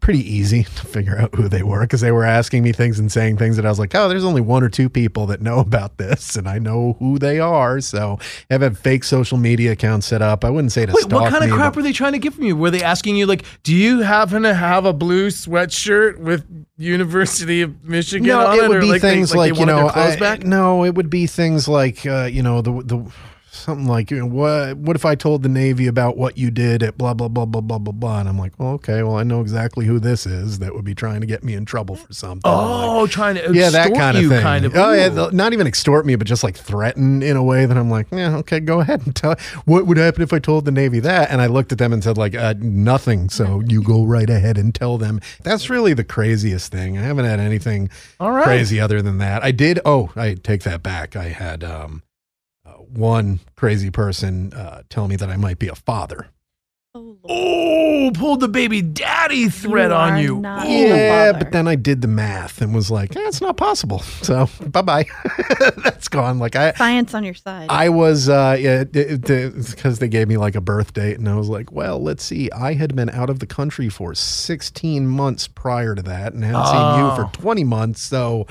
pretty 0.00 0.20
easy 0.20 0.62
to 0.62 0.86
figure 0.86 1.18
out 1.18 1.34
who 1.34 1.48
they 1.48 1.62
were 1.62 1.82
because 1.82 2.00
they 2.00 2.10
were 2.10 2.24
asking 2.24 2.62
me 2.62 2.72
things 2.72 2.98
and 2.98 3.12
saying 3.12 3.36
things 3.36 3.56
that 3.56 3.66
I 3.66 3.68
was 3.68 3.78
like, 3.78 3.94
oh, 3.94 4.08
there's 4.08 4.24
only 4.24 4.40
one 4.40 4.62
or 4.62 4.70
two 4.70 4.88
people 4.88 5.26
that 5.26 5.42
know 5.42 5.58
about 5.66 5.98
this, 5.98 6.34
and 6.34 6.48
I 6.48 6.58
know 6.58 6.96
who 6.98 7.18
they 7.18 7.40
are. 7.40 7.80
So 7.82 8.18
I've 8.50 8.62
had 8.62 8.78
fake 8.78 9.04
social 9.04 9.36
media 9.36 9.72
accounts 9.72 10.06
set 10.06 10.22
up. 10.22 10.44
I 10.44 10.50
wouldn't 10.50 10.72
say 10.72 10.86
to 10.86 10.92
Wait, 10.92 11.12
what 11.12 11.30
kind 11.30 11.44
of 11.44 11.50
crap 11.50 11.76
were 11.76 11.82
they 11.82 11.92
trying 11.92 12.12
to 12.12 12.18
get 12.18 12.32
from 12.32 12.44
you? 12.44 12.56
Were 12.56 12.70
they 12.70 12.82
asking 12.82 13.16
you 13.16 13.26
like, 13.26 13.44
"Do 13.64 13.74
you 13.74 14.00
happen 14.00 14.42
to 14.44 14.54
have 14.54 14.86
a 14.86 14.94
blue 14.94 15.28
sweatshirt 15.28 16.18
with 16.18 16.44
University 16.78 17.60
of 17.60 17.84
Michigan 17.84 18.26
no, 18.26 18.46
on 18.46 18.58
it?" 18.58 18.62
it 18.64 18.68
would 18.68 18.78
or 18.78 18.80
be 18.80 18.90
like 18.92 19.02
they- 19.02 19.14
things 19.14 19.34
like, 19.34 19.50
like, 19.52 19.60
you 19.60 19.66
know, 19.66 19.88
I- 19.88 20.16
back? 20.16 20.42
no, 20.44 20.84
it 20.84 20.94
would 20.94 21.10
be 21.10 21.26
things 21.26 21.68
like 21.68 22.06
uh, 22.06 22.24
you 22.32 22.42
know 22.42 22.62
the 22.62 22.72
the 22.82 23.12
something 23.56 23.86
like, 23.86 24.10
you 24.10 24.18
know, 24.18 24.26
what 24.26 24.76
what 24.76 24.96
if 24.96 25.04
I 25.04 25.14
told 25.14 25.42
the 25.42 25.48
Navy 25.48 25.86
about 25.86 26.16
what 26.16 26.38
you 26.38 26.50
did 26.50 26.82
at 26.82 26.96
blah 26.96 27.14
blah 27.14 27.28
blah 27.28 27.44
blah 27.44 27.60
blah 27.60 27.78
blah 27.78 27.92
blah? 27.92 28.20
And 28.20 28.28
I'm 28.28 28.38
like, 28.38 28.58
well, 28.58 28.70
okay, 28.74 29.02
well, 29.02 29.16
I 29.16 29.22
know 29.22 29.40
exactly 29.40 29.86
who 29.86 29.98
this 29.98 30.26
is 30.26 30.58
that 30.58 30.74
would 30.74 30.84
be 30.84 30.94
trying 30.94 31.20
to 31.20 31.26
get 31.26 31.42
me 31.42 31.54
in 31.54 31.64
trouble 31.64 31.96
for 31.96 32.12
something. 32.12 32.42
Oh, 32.44 33.06
trying 33.06 33.36
to 33.36 33.52
yeah, 33.52 33.70
that 33.70 33.94
kind 33.94 34.16
of 34.16 34.28
thing. 34.28 34.42
kind 34.42 34.64
of. 34.64 34.76
Oh, 34.76 34.92
yeah, 34.92 35.30
not 35.32 35.52
even 35.52 35.66
extort 35.66 36.06
me, 36.06 36.16
but 36.16 36.26
just 36.26 36.44
like 36.44 36.56
threaten 36.56 37.22
in 37.22 37.36
a 37.36 37.42
way 37.42 37.66
that 37.66 37.76
I'm 37.76 37.90
like, 37.90 38.06
yeah, 38.10 38.36
okay, 38.36 38.60
go 38.60 38.80
ahead 38.80 39.04
and 39.06 39.14
tell. 39.14 39.36
What 39.64 39.86
would 39.86 39.96
happen 39.96 40.22
if 40.22 40.32
I 40.32 40.38
told 40.38 40.64
the 40.64 40.70
Navy 40.70 41.00
that? 41.00 41.30
And 41.30 41.40
I 41.40 41.46
looked 41.46 41.72
at 41.72 41.78
them 41.78 41.92
and 41.92 42.02
said, 42.02 42.18
like, 42.18 42.34
uh, 42.34 42.54
nothing. 42.58 43.28
So 43.28 43.62
you 43.66 43.82
go 43.82 44.04
right 44.04 44.28
ahead 44.28 44.58
and 44.58 44.74
tell 44.74 44.98
them. 44.98 45.20
That's 45.42 45.70
really 45.70 45.94
the 45.94 46.04
craziest 46.04 46.72
thing. 46.72 46.98
I 46.98 47.02
haven't 47.02 47.24
had 47.24 47.40
anything 47.40 47.90
right. 48.20 48.44
crazy 48.44 48.80
other 48.80 49.02
than 49.02 49.18
that. 49.18 49.42
I 49.42 49.50
did. 49.50 49.80
Oh, 49.84 50.10
I 50.16 50.34
take 50.34 50.62
that 50.62 50.82
back. 50.82 51.16
I 51.16 51.28
had 51.28 51.64
um, 51.64 52.02
one 52.90 53.40
crazy 53.56 53.90
person 53.90 54.52
uh, 54.52 54.82
me 55.08 55.16
that 55.16 55.28
I 55.28 55.36
might 55.36 55.58
be 55.58 55.68
a 55.68 55.74
father. 55.74 56.28
Oh, 57.28 58.10
pulled 58.14 58.40
the 58.40 58.48
baby 58.48 58.82
daddy 58.82 59.48
thread 59.48 59.90
You 59.90 59.96
on 59.96 60.18
you. 60.18 60.40
Yeah, 60.42 61.32
but 61.32 61.52
then 61.52 61.66
I 61.68 61.74
did 61.74 62.00
the 62.02 62.08
math 62.08 62.60
and 62.60 62.74
was 62.74 62.90
like, 62.90 63.14
eh, 63.16 63.30
not 63.40 63.56
possible. 63.56 64.02
So 64.22 64.48
bye 64.66 64.82
bye. 64.82 65.04
That's 65.84 66.08
gone. 66.08 66.38
Like 66.38 66.56
I, 66.56 66.72
Science 66.72 67.14
on 67.14 67.22
your 67.22 67.34
side. 67.34 67.68
I 67.70 67.88
was, 67.90 68.28
uh, 68.28 68.56
yeah, 68.58 68.82
because 68.84 69.98
they 70.00 70.08
gave 70.08 70.26
me 70.26 70.36
like 70.36 70.54
a 70.56 70.60
birth 70.60 70.94
date, 70.94 71.18
and 71.18 71.28
I 71.28 71.36
was 71.36 71.48
like, 71.48 71.70
well, 71.70 72.02
let's 72.02 72.24
see. 72.24 72.50
I 72.50 72.74
had 72.74 72.96
been 72.96 73.08
out 73.10 73.30
of 73.30 73.38
the 73.38 73.46
country 73.46 73.88
for 73.88 74.14
16 74.14 75.06
months 75.06 75.46
prior 75.46 75.94
to 75.94 76.02
that, 76.02 76.32
and 76.32 76.42
hadn't 76.44 76.66
seen 76.66 76.76
Oh. 76.76 77.16
you 77.16 77.24
for 77.24 77.30
20 77.40 77.64
months. 77.64 78.00
So 78.02 78.46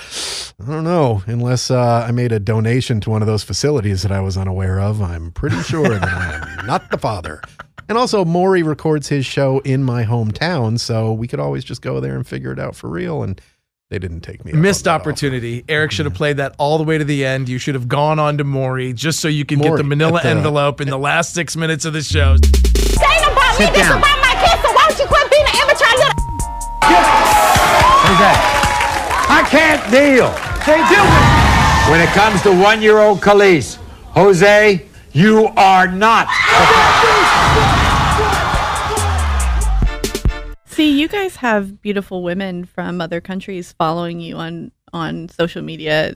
I 0.62 0.66
don't 0.72 0.84
know. 0.86 1.24
Unless 1.25 1.72
uh, 1.72 2.06
I 2.08 2.12
made 2.12 2.32
a 2.32 2.40
donation 2.40 3.02
to 3.02 3.10
one 3.10 3.22
of 3.22 3.28
those 3.28 3.44
facilities 3.44 4.02
that 4.04 4.12
I 4.12 4.22
was 4.22 4.38
unaware 4.38 4.80
of, 4.80 5.02
I'm 5.02 5.32
pretty 5.32 5.62
sure 5.64 5.90
that 5.90 6.04
I 6.04 6.58
am 6.60 6.66
not 6.68 6.90
the 6.92 6.98
father. 6.98 7.42
And 7.88 7.98
also, 7.98 8.25
Maury 8.25 8.63
records 8.63 9.08
his 9.10 9.25
show 9.25 9.60
in 9.60 9.84
my 9.84 10.04
hometown, 10.04 10.80
so 10.80 11.13
we 11.13 11.27
could 11.27 11.39
always 11.39 11.63
just 11.63 11.82
go 11.82 12.00
there 12.00 12.15
and 12.15 12.25
figure 12.25 12.51
it 12.51 12.60
out 12.60 12.75
for 12.75 12.89
real. 12.89 13.22
And 13.22 13.39
they 13.92 14.00
didn't 14.00 14.22
take 14.22 14.44
me. 14.44 14.51
Missed 14.54 14.86
that 14.86 14.96
offer. 15.01 15.10
opportunity. 15.12 15.63
Eric 15.70 15.92
should 15.92 16.06
have 16.08 16.15
played 16.15 16.38
that 16.38 16.56
all 16.58 16.80
the 16.80 16.84
way 16.84 16.98
to 16.98 17.04
the 17.04 17.24
end. 17.24 17.48
You 17.48 17.60
should 17.60 17.75
have 17.75 17.88
gone 17.88 18.18
on 18.18 18.39
to 18.39 18.44
Maury 18.44 18.94
just 18.94 19.20
so 19.20 19.27
you 19.27 19.46
can 19.46 19.60
get 19.60 19.77
the 19.77 19.84
manila 19.84 20.22
the- 20.24 20.30
envelope 20.30 20.82
in 20.82 20.89
the 20.89 20.98
last 20.98 21.36
six 21.36 21.56
minutes 21.56 21.86
of 21.86 21.94
the 21.94 22.01
show. 22.01 22.36
This 22.38 22.51
ain't 23.01 23.32
about 23.32 23.60
me, 23.60 23.65
this 23.68 23.77
down. 23.77 24.00
about 24.00 24.20
my 24.22 24.34
kids, 24.44 24.62
so 24.63 24.74
why 24.74 24.88
don't 24.89 25.00
you 25.00 25.06
quit 25.06 25.30
being 25.30 25.44
an 25.44 25.56
amateur 25.62 25.86
little 25.98 26.25
Who's 28.06 28.20
that? 28.22 28.38
I 29.30 29.44
can't 29.50 29.82
deal. 29.92 30.34
Say 30.65 30.77
do 30.89 30.98
it. 30.98 31.92
When 31.92 32.01
it 32.01 32.10
comes 32.15 32.42
to 32.42 32.51
one-year-old 32.60 33.22
Khalees, 33.22 33.77
Jose, 34.15 34.86
you 35.13 35.48
are 35.56 35.88
not. 35.88 36.27
See, 40.75 41.00
you 41.00 41.08
guys 41.08 41.38
have 41.38 41.82
beautiful 41.82 42.22
women 42.22 42.65
from 42.65 43.00
other 43.00 43.22
countries 43.22 43.72
following 43.77 44.20
you 44.20 44.36
on 44.36 44.74
on 44.91 45.29
social 45.29 45.62
media. 45.62 46.15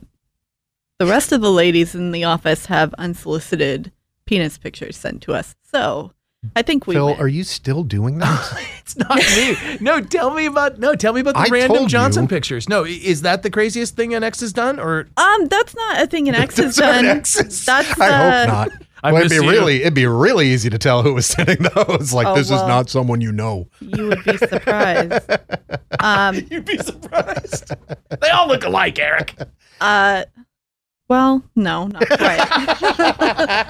The 0.98 1.06
rest 1.06 1.32
of 1.32 1.40
the 1.40 1.50
ladies 1.50 1.94
in 1.94 2.12
the 2.12 2.24
office 2.24 2.66
have 2.66 2.92
unsolicited 2.98 3.90
penis 4.26 4.58
pictures 4.58 4.98
sent 4.98 5.22
to 5.22 5.32
us. 5.32 5.54
So, 5.62 6.12
I 6.54 6.60
think 6.60 6.86
we 6.86 6.94
Phil, 6.94 7.06
win. 7.06 7.16
are 7.20 7.26
you 7.28 7.42
still 7.42 7.84
doing 7.84 8.18
that? 8.18 8.66
It's 8.80 8.96
not 8.96 9.16
me. 9.16 9.78
No, 9.80 10.00
tell 10.00 10.34
me 10.34 10.44
about 10.46 10.78
no. 10.78 10.94
Tell 10.94 11.14
me 11.14 11.20
about 11.20 11.34
the 11.34 11.40
I 11.40 11.46
random 11.50 11.86
Johnson 11.86 12.24
you. 12.24 12.28
pictures. 12.28 12.68
No, 12.68 12.84
is 12.84 13.22
that 13.22 13.42
the 13.42 13.50
craziest 13.50 13.94
thing 13.96 14.12
an 14.14 14.22
ex 14.24 14.40
has 14.40 14.52
done, 14.52 14.78
or 14.80 15.06
um, 15.16 15.46
that's 15.46 15.74
not 15.76 16.02
a 16.02 16.06
thing 16.06 16.28
an 16.28 16.34
ex 16.34 16.56
has 16.58 16.76
done. 16.76 17.06
exes. 17.06 17.64
That's 17.64 17.98
I 17.98 18.08
uh, 18.08 18.40
hope 18.40 18.48
not. 18.48 18.82
I 19.02 19.12
well, 19.12 19.22
it'd 19.22 19.30
be 19.30 19.44
you. 19.44 19.50
really, 19.50 19.80
it'd 19.82 19.94
be 19.94 20.06
really 20.06 20.48
easy 20.48 20.68
to 20.70 20.78
tell 20.78 21.02
who 21.02 21.14
was 21.14 21.26
sending 21.26 21.58
those. 21.74 22.12
Like, 22.12 22.26
Oh, 22.26 22.34
this 22.34 22.50
is 22.50 22.60
not 22.62 22.90
someone 22.90 23.20
you 23.20 23.32
know. 23.32 23.68
You 23.80 24.08
would 24.08 24.24
be 24.24 24.36
surprised. 24.36 25.30
um, 26.00 26.36
you'd 26.50 26.64
be 26.64 26.78
surprised? 26.78 27.72
they 28.20 28.28
all 28.30 28.46
look 28.48 28.64
alike, 28.64 28.98
Eric. 28.98 29.34
Uh, 29.80 30.24
well, 31.08 31.42
no, 31.56 31.86
not 31.86 32.06
quite. 32.06 33.66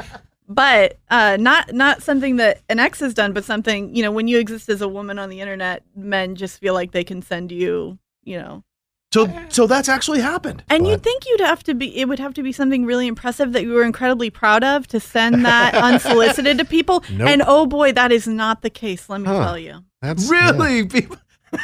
but 0.49 0.99
uh, 1.10 1.37
not 1.40 1.72
not 1.72 2.02
something 2.02 2.37
that 2.37 2.60
an 2.68 2.78
ex 2.78 3.00
has 3.00 3.14
done, 3.14 3.32
but 3.32 3.44
something 3.44 3.94
you 3.94 4.02
know. 4.02 4.10
When 4.10 4.28
you 4.28 4.38
exist 4.38 4.68
as 4.68 4.82
a 4.82 4.88
woman 4.88 5.18
on 5.18 5.30
the 5.30 5.40
internet, 5.40 5.82
men 5.94 6.34
just 6.34 6.58
feel 6.60 6.75
like 6.75 6.92
they 6.92 7.04
can 7.04 7.22
send 7.22 7.52
you, 7.52 7.99
you 8.25 8.38
know. 8.38 8.64
So, 9.12 9.26
so 9.49 9.67
that's 9.67 9.88
actually 9.88 10.21
happened. 10.21 10.62
And 10.71 10.87
you'd 10.87 11.02
think 11.02 11.25
you'd 11.26 11.40
have 11.40 11.64
to 11.64 11.75
be. 11.75 11.97
It 11.99 12.07
would 12.09 12.21
have 12.21 12.33
to 12.35 12.43
be 12.45 12.52
something 12.52 12.85
really 12.85 13.09
impressive 13.09 13.52
that 13.55 13.62
you 13.64 13.73
were 13.73 13.83
incredibly 13.83 14.31
proud 14.31 14.62
of 14.62 14.87
to 14.88 15.00
send 15.00 15.45
that 15.45 15.75
unsolicited 15.90 16.59
to 16.59 16.64
people. 16.64 17.02
Nope. 17.11 17.29
And 17.29 17.43
oh 17.45 17.67
boy, 17.67 17.90
that 17.93 18.12
is 18.12 18.29
not 18.29 18.62
the 18.62 18.71
case. 18.71 19.09
Let 19.09 19.21
me 19.23 19.26
Huh. 19.26 19.45
tell 19.45 19.59
you. 19.59 19.85
That's 20.00 20.29
Really, 20.31 20.87
people. 20.87 21.17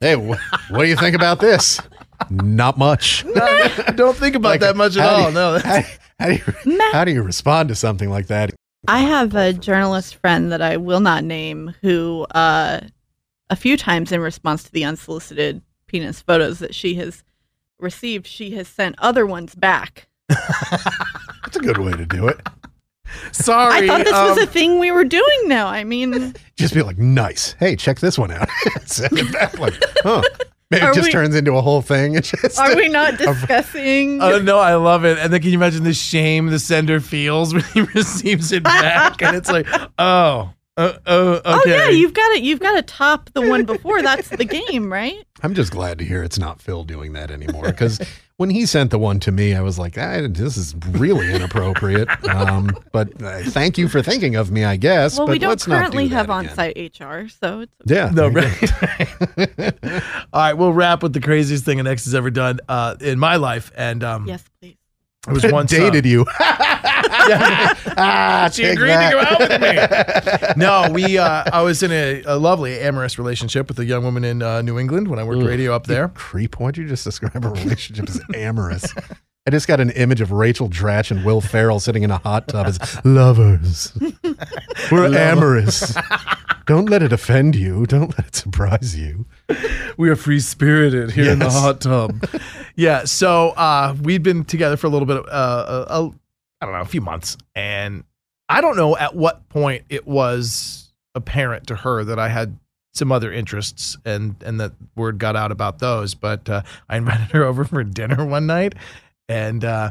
Hey, 0.00 0.14
wh- 0.14 0.70
what 0.70 0.82
do 0.84 0.88
you 0.88 0.94
think 0.96 1.16
about 1.16 1.40
this? 1.40 1.80
Not 2.30 2.78
much. 2.78 3.24
Don't 3.96 4.16
think 4.16 4.36
about 4.36 4.50
Like, 4.50 4.60
that 4.60 4.76
much 4.76 4.96
at 4.96 5.02
how 5.02 5.08
all. 5.08 5.28
you- 5.28 5.34
no, 5.34 5.58
How, 5.58 5.82
how 6.20 6.26
do 6.28 6.34
you, 6.34 6.80
how 6.92 7.04
do 7.04 7.12
you 7.12 7.22
respond 7.24 7.68
to 7.70 7.74
something 7.74 8.08
like 8.08 8.28
that? 8.28 8.52
I 8.86 9.00
have 9.00 9.34
a 9.34 9.52
journalist 9.52 10.14
friend 10.16 10.52
that 10.52 10.62
I 10.62 10.76
will 10.76 11.00
not 11.00 11.24
name 11.24 11.74
who, 11.82 12.26
uh, 12.32 12.80
a 13.50 13.56
few 13.56 13.76
times 13.76 14.12
in 14.12 14.20
response 14.20 14.62
to 14.64 14.72
the 14.72 14.84
unsolicited 14.84 15.62
penis 15.88 16.20
photos 16.20 16.60
that 16.60 16.74
she 16.74 16.94
has 16.96 17.24
received, 17.80 18.26
she 18.26 18.52
has 18.52 18.68
sent 18.68 18.94
other 18.98 19.26
ones 19.26 19.54
back. 19.54 20.06
That's 20.28 21.56
a 21.56 21.60
good 21.60 21.78
way 21.78 21.92
to 21.92 22.06
do 22.06 22.28
it. 22.28 22.40
sorry. 23.32 23.84
I 23.84 23.86
thought 23.86 24.04
this 24.04 24.12
was 24.12 24.38
um, 24.38 24.44
a 24.44 24.46
thing 24.46 24.78
we 24.78 24.90
were 24.92 25.04
doing 25.04 25.42
now. 25.46 25.66
I 25.66 25.84
mean, 25.84 26.34
Just 26.56 26.74
be 26.74 26.82
like, 26.82 26.98
nice. 26.98 27.52
Hey, 27.58 27.74
check 27.76 28.00
this 28.00 28.18
one 28.18 28.30
out. 28.30 28.48
Send 28.84 29.18
it 29.18 29.32
back. 29.32 29.58
Like, 29.58 29.74
huh. 30.02 30.22
Maybe 30.70 30.82
Are 30.82 30.90
it 30.90 30.94
just 30.96 31.06
we- 31.06 31.12
turns 31.12 31.34
into 31.34 31.52
a 31.56 31.62
whole 31.62 31.80
thing. 31.80 32.14
It's 32.14 32.30
just 32.30 32.58
are 32.60 32.76
we 32.76 32.88
not 32.88 33.16
discussing? 33.16 34.20
Oh 34.20 34.38
no, 34.38 34.58
I 34.58 34.74
love 34.74 35.06
it. 35.06 35.16
And 35.16 35.32
then 35.32 35.40
can 35.40 35.48
you 35.50 35.56
imagine 35.56 35.82
the 35.82 35.94
shame 35.94 36.48
the 36.48 36.58
sender 36.58 37.00
feels 37.00 37.54
when 37.54 37.62
he 37.72 37.80
receives 37.80 38.52
it 38.52 38.64
back? 38.64 39.22
and 39.22 39.34
it's 39.34 39.48
like, 39.50 39.66
oh, 39.98 40.50
uh, 40.78 40.98
oh, 41.06 41.28
okay. 41.34 41.42
Oh 41.44 41.62
yeah, 41.66 41.88
you've 41.88 42.14
got 42.14 42.34
to 42.34 42.40
you've 42.40 42.60
got 42.60 42.76
to 42.76 42.82
top 42.82 43.30
the 43.32 43.42
one 43.42 43.64
before. 43.64 44.00
That's 44.00 44.28
the 44.28 44.44
game, 44.44 44.92
right? 44.92 45.16
I'm 45.42 45.54
just 45.54 45.72
glad 45.72 45.98
to 45.98 46.04
hear 46.04 46.22
it's 46.22 46.38
not 46.38 46.60
Phil 46.60 46.84
doing 46.84 47.12
that 47.14 47.30
anymore. 47.30 47.64
Because 47.64 48.00
when 48.36 48.50
he 48.50 48.64
sent 48.66 48.90
the 48.92 48.98
one 48.98 49.18
to 49.20 49.32
me, 49.32 49.54
I 49.54 49.60
was 49.60 49.78
like, 49.78 49.98
ah, 49.98 50.26
this 50.28 50.56
is 50.56 50.74
really 50.90 51.32
inappropriate. 51.32 52.08
Um, 52.28 52.70
but 52.92 53.20
uh, 53.22 53.40
thank 53.44 53.78
you 53.78 53.88
for 53.88 54.02
thinking 54.02 54.36
of 54.36 54.50
me, 54.50 54.64
I 54.64 54.76
guess. 54.76 55.18
Well, 55.18 55.26
but 55.26 55.32
we 55.32 55.38
don't 55.38 55.50
let's 55.50 55.64
currently 55.64 56.08
do 56.08 56.14
have 56.14 56.26
that 56.28 56.32
on-site 56.32 56.76
HR, 56.76 57.28
so 57.28 57.60
it's 57.60 57.72
Yeah. 57.86 58.10
No, 58.12 58.28
right. 58.28 58.72
All 60.32 60.40
right, 60.40 60.52
we'll 60.54 60.72
wrap 60.72 61.02
with 61.02 61.14
the 61.14 61.20
craziest 61.20 61.64
thing 61.64 61.80
an 61.80 61.86
ex 61.86 62.04
has 62.04 62.14
ever 62.14 62.30
done 62.30 62.60
uh, 62.68 62.96
in 63.00 63.18
my 63.18 63.36
life, 63.36 63.72
and 63.76 64.04
um, 64.04 64.26
yes, 64.26 64.44
please. 64.60 64.76
it 65.26 65.32
was 65.32 65.50
once 65.50 65.72
uh, 65.72 65.78
dated 65.78 66.06
you. 66.06 66.26
ah, 67.96 68.50
she 68.52 68.64
agreed 68.64 68.90
that. 68.90 69.10
to 69.10 69.16
go 69.16 69.20
out 69.20 69.38
with 69.40 70.56
me. 70.56 70.56
no, 70.56 70.90
we. 70.92 71.18
Uh, 71.18 71.44
I 71.52 71.62
was 71.62 71.82
in 71.82 71.92
a, 71.92 72.22
a 72.24 72.38
lovely 72.38 72.78
amorous 72.78 73.18
relationship 73.18 73.68
with 73.68 73.78
a 73.78 73.84
young 73.84 74.04
woman 74.04 74.24
in 74.24 74.42
uh, 74.42 74.62
New 74.62 74.78
England 74.78 75.08
when 75.08 75.18
I 75.18 75.24
worked 75.24 75.42
radio 75.42 75.74
up 75.74 75.86
there. 75.86 76.08
Creep. 76.08 76.58
Why'd 76.60 76.76
you 76.76 76.86
just 76.86 77.04
describe 77.04 77.44
a 77.44 77.48
relationship 77.48 78.08
as 78.08 78.20
amorous? 78.34 78.92
I 79.46 79.50
just 79.50 79.66
got 79.66 79.80
an 79.80 79.88
image 79.90 80.20
of 80.20 80.30
Rachel 80.30 80.68
Dratch 80.68 81.10
and 81.10 81.24
Will 81.24 81.40
Ferrell 81.40 81.80
sitting 81.80 82.02
in 82.02 82.10
a 82.10 82.18
hot 82.18 82.48
tub 82.48 82.66
as 82.66 83.02
lovers. 83.02 83.96
We're 84.92 85.08
Lover. 85.08 85.16
amorous. 85.18 85.96
Don't 86.66 86.90
let 86.90 87.02
it 87.02 87.14
offend 87.14 87.56
you. 87.56 87.86
Don't 87.86 88.10
let 88.18 88.28
it 88.28 88.36
surprise 88.36 88.94
you. 88.94 89.24
We 89.96 90.10
are 90.10 90.16
free 90.16 90.40
spirited 90.40 91.12
here 91.12 91.32
in 91.32 91.38
the 91.38 91.48
hot 91.48 91.80
tub. 91.80 92.28
yeah. 92.76 93.04
So 93.04 93.50
uh, 93.52 93.96
we'd 94.02 94.22
been 94.22 94.44
together 94.44 94.76
for 94.76 94.86
a 94.86 94.90
little 94.90 95.06
bit, 95.06 95.26
uh, 95.30 95.86
a, 95.88 96.02
a, 96.02 96.10
I 96.60 96.66
don't 96.66 96.74
know, 96.74 96.80
a 96.80 96.86
few 96.86 97.00
months, 97.00 97.36
and 97.54 98.04
I 98.48 98.60
don't 98.60 98.76
know 98.76 98.96
at 98.96 99.14
what 99.14 99.48
point 99.48 99.84
it 99.88 100.06
was 100.06 100.92
apparent 101.14 101.66
to 101.68 101.76
her 101.76 102.04
that 102.04 102.18
I 102.18 102.28
had 102.28 102.58
some 102.94 103.12
other 103.12 103.32
interests, 103.32 103.96
and 104.04 104.36
and 104.44 104.60
that 104.60 104.72
word 104.96 105.18
got 105.18 105.36
out 105.36 105.52
about 105.52 105.78
those. 105.78 106.14
But 106.14 106.48
uh, 106.48 106.62
I 106.88 106.96
invited 106.98 107.30
her 107.32 107.44
over 107.44 107.64
for 107.64 107.82
dinner 107.84 108.24
one 108.24 108.46
night, 108.46 108.74
and. 109.28 109.64
Uh, 109.64 109.90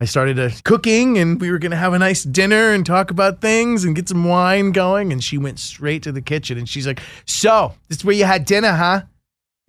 I 0.00 0.04
started 0.04 0.36
uh, 0.36 0.50
cooking 0.64 1.16
and 1.16 1.40
we 1.40 1.52
were 1.52 1.60
going 1.60 1.70
to 1.70 1.76
have 1.76 1.92
a 1.92 1.98
nice 2.00 2.24
dinner 2.24 2.72
and 2.72 2.84
talk 2.84 3.12
about 3.12 3.40
things 3.40 3.84
and 3.84 3.94
get 3.94 4.08
some 4.08 4.24
wine 4.24 4.72
going. 4.72 5.12
And 5.12 5.22
she 5.22 5.38
went 5.38 5.60
straight 5.60 6.02
to 6.02 6.10
the 6.10 6.20
kitchen 6.20 6.58
and 6.58 6.68
she's 6.68 6.88
like, 6.88 7.00
So, 7.24 7.74
this 7.86 7.98
is 7.98 8.04
where 8.04 8.16
you 8.16 8.24
had 8.24 8.44
dinner, 8.44 8.72
huh? 8.72 9.02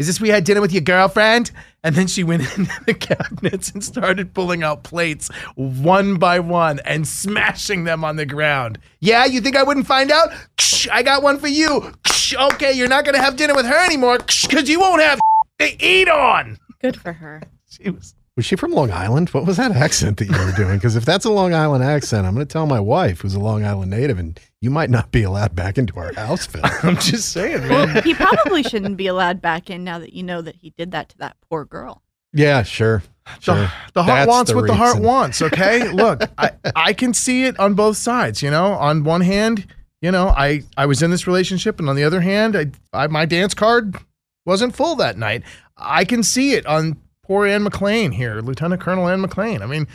Is 0.04 0.08
this 0.08 0.20
where 0.20 0.28
you 0.28 0.34
had 0.34 0.44
dinner 0.44 0.60
with 0.60 0.74
your 0.74 0.82
girlfriend? 0.82 1.50
And 1.82 1.96
then 1.96 2.08
she 2.08 2.26
went 2.26 2.42
into 2.58 2.72
the 2.86 2.94
cabinets 2.94 3.72
and 3.72 3.82
started 3.82 4.34
pulling 4.34 4.62
out 4.64 4.84
plates 4.84 5.30
one 5.56 6.18
by 6.18 6.42
one 6.42 6.82
and 6.84 7.08
smashing 7.08 7.86
them 7.86 8.04
on 8.04 8.18
the 8.18 8.26
ground. 8.26 8.80
Yeah, 9.00 9.24
you 9.24 9.40
think 9.40 9.56
I 9.56 9.64
wouldn't 9.64 9.88
find 9.88 10.12
out? 10.12 10.28
Ksh, 10.58 10.90
I 10.92 11.04
got 11.04 11.24
one 11.24 11.40
for 11.40 11.48
you. 11.48 11.94
Ksh, 12.04 12.36
Okay, 12.54 12.74
you're 12.74 12.90
not 12.90 13.06
going 13.06 13.16
to 13.16 13.22
have 13.22 13.38
dinner 13.38 13.56
with 13.56 13.66
her 13.66 13.86
anymore 13.86 14.18
because 14.18 14.68
you 14.68 14.82
won't 14.82 15.02
have 15.02 15.22
to 15.60 15.86
eat 15.86 16.10
on. 16.10 16.58
Good 16.82 17.00
for 17.00 17.14
her. 17.14 17.42
She 17.70 17.90
was 17.90 18.14
Was 18.36 18.46
she 18.46 18.56
from 18.56 18.72
Long 18.72 18.90
Island? 18.92 19.30
What 19.30 19.46
was 19.46 19.58
that 19.58 19.72
accent 19.74 20.18
that 20.18 20.26
you 20.26 20.38
were 20.38 20.52
doing? 20.54 20.78
Because 20.78 20.96
if 20.96 21.06
that's 21.06 21.24
a 21.24 21.30
Long 21.30 21.54
Island 21.54 21.84
accent, 21.84 22.26
I'm 22.26 22.34
going 22.34 22.48
to 22.48 22.52
tell 22.52 22.66
my 22.66 22.80
wife, 22.80 23.22
who's 23.22 23.36
a 23.36 23.40
Long 23.40 23.64
Island 23.64 23.92
native, 23.92 24.18
and 24.18 24.40
you 24.60 24.72
might 24.72 24.90
not 24.90 25.12
be 25.12 25.22
allowed 25.22 25.56
back 25.56 25.78
into 25.78 26.00
our 26.00 26.12
house, 26.14 26.48
Phil. 26.48 26.62
I'm 26.84 26.96
just 26.98 27.32
saying, 27.32 27.70
Well, 27.70 28.02
he 28.02 28.16
probably 28.16 28.64
shouldn't 28.64 28.98
be 28.98 29.06
allowed 29.06 29.40
back 29.40 29.70
in 29.70 29.84
now 29.84 30.00
that 30.00 30.14
you 30.14 30.24
know 30.24 30.42
that 30.42 30.56
he 30.56 30.72
did 30.72 30.92
that 30.92 31.10
to 31.10 31.18
that 31.20 31.38
poor 31.48 31.64
girl. 31.64 32.02
yeah, 32.34 32.64
sure. 32.64 33.04
sure. 33.40 33.56
The, 33.56 33.72
the 33.94 34.04
heart 34.04 34.18
That's 34.22 34.30
wants 34.30 34.52
the 34.52 34.58
what 34.58 34.66
the 34.66 34.74
heart 34.74 35.00
wants, 35.00 35.42
okay? 35.44 35.88
Look, 35.94 36.24
I, 36.36 36.52
I 36.76 36.94
can 36.94 37.14
see 37.14 37.44
it 37.46 37.60
on 37.60 37.76
both 37.76 37.98
sides, 37.98 38.42
you 38.42 38.50
know? 38.50 38.74
On 38.74 39.04
one 39.04 39.22
hand, 39.22 39.68
you 40.02 40.10
know, 40.12 40.30
I, 40.30 40.64
I 40.76 40.88
was 40.88 41.04
in 41.04 41.12
this 41.12 41.28
relationship, 41.28 41.80
and 41.80 41.88
on 41.88 41.96
the 41.96 42.04
other 42.04 42.22
hand, 42.22 42.56
I, 42.56 42.72
I 42.94 43.06
my 43.08 43.26
dance 43.26 43.54
card 43.54 43.96
wasn't 44.44 44.76
full 44.76 44.96
that 44.96 45.20
night. 45.20 45.44
I 45.78 46.04
can 46.04 46.24
see 46.24 46.54
it 46.54 46.66
on 46.66 46.98
poor 47.24 47.48
Anne 47.48 47.64
McClain 47.64 48.14
here, 48.14 48.42
Lieutenant 48.42 48.82
Colonel 48.82 49.08
Anne 49.08 49.22
McClain. 49.24 49.62
I 49.62 49.66
mean, 49.66 49.88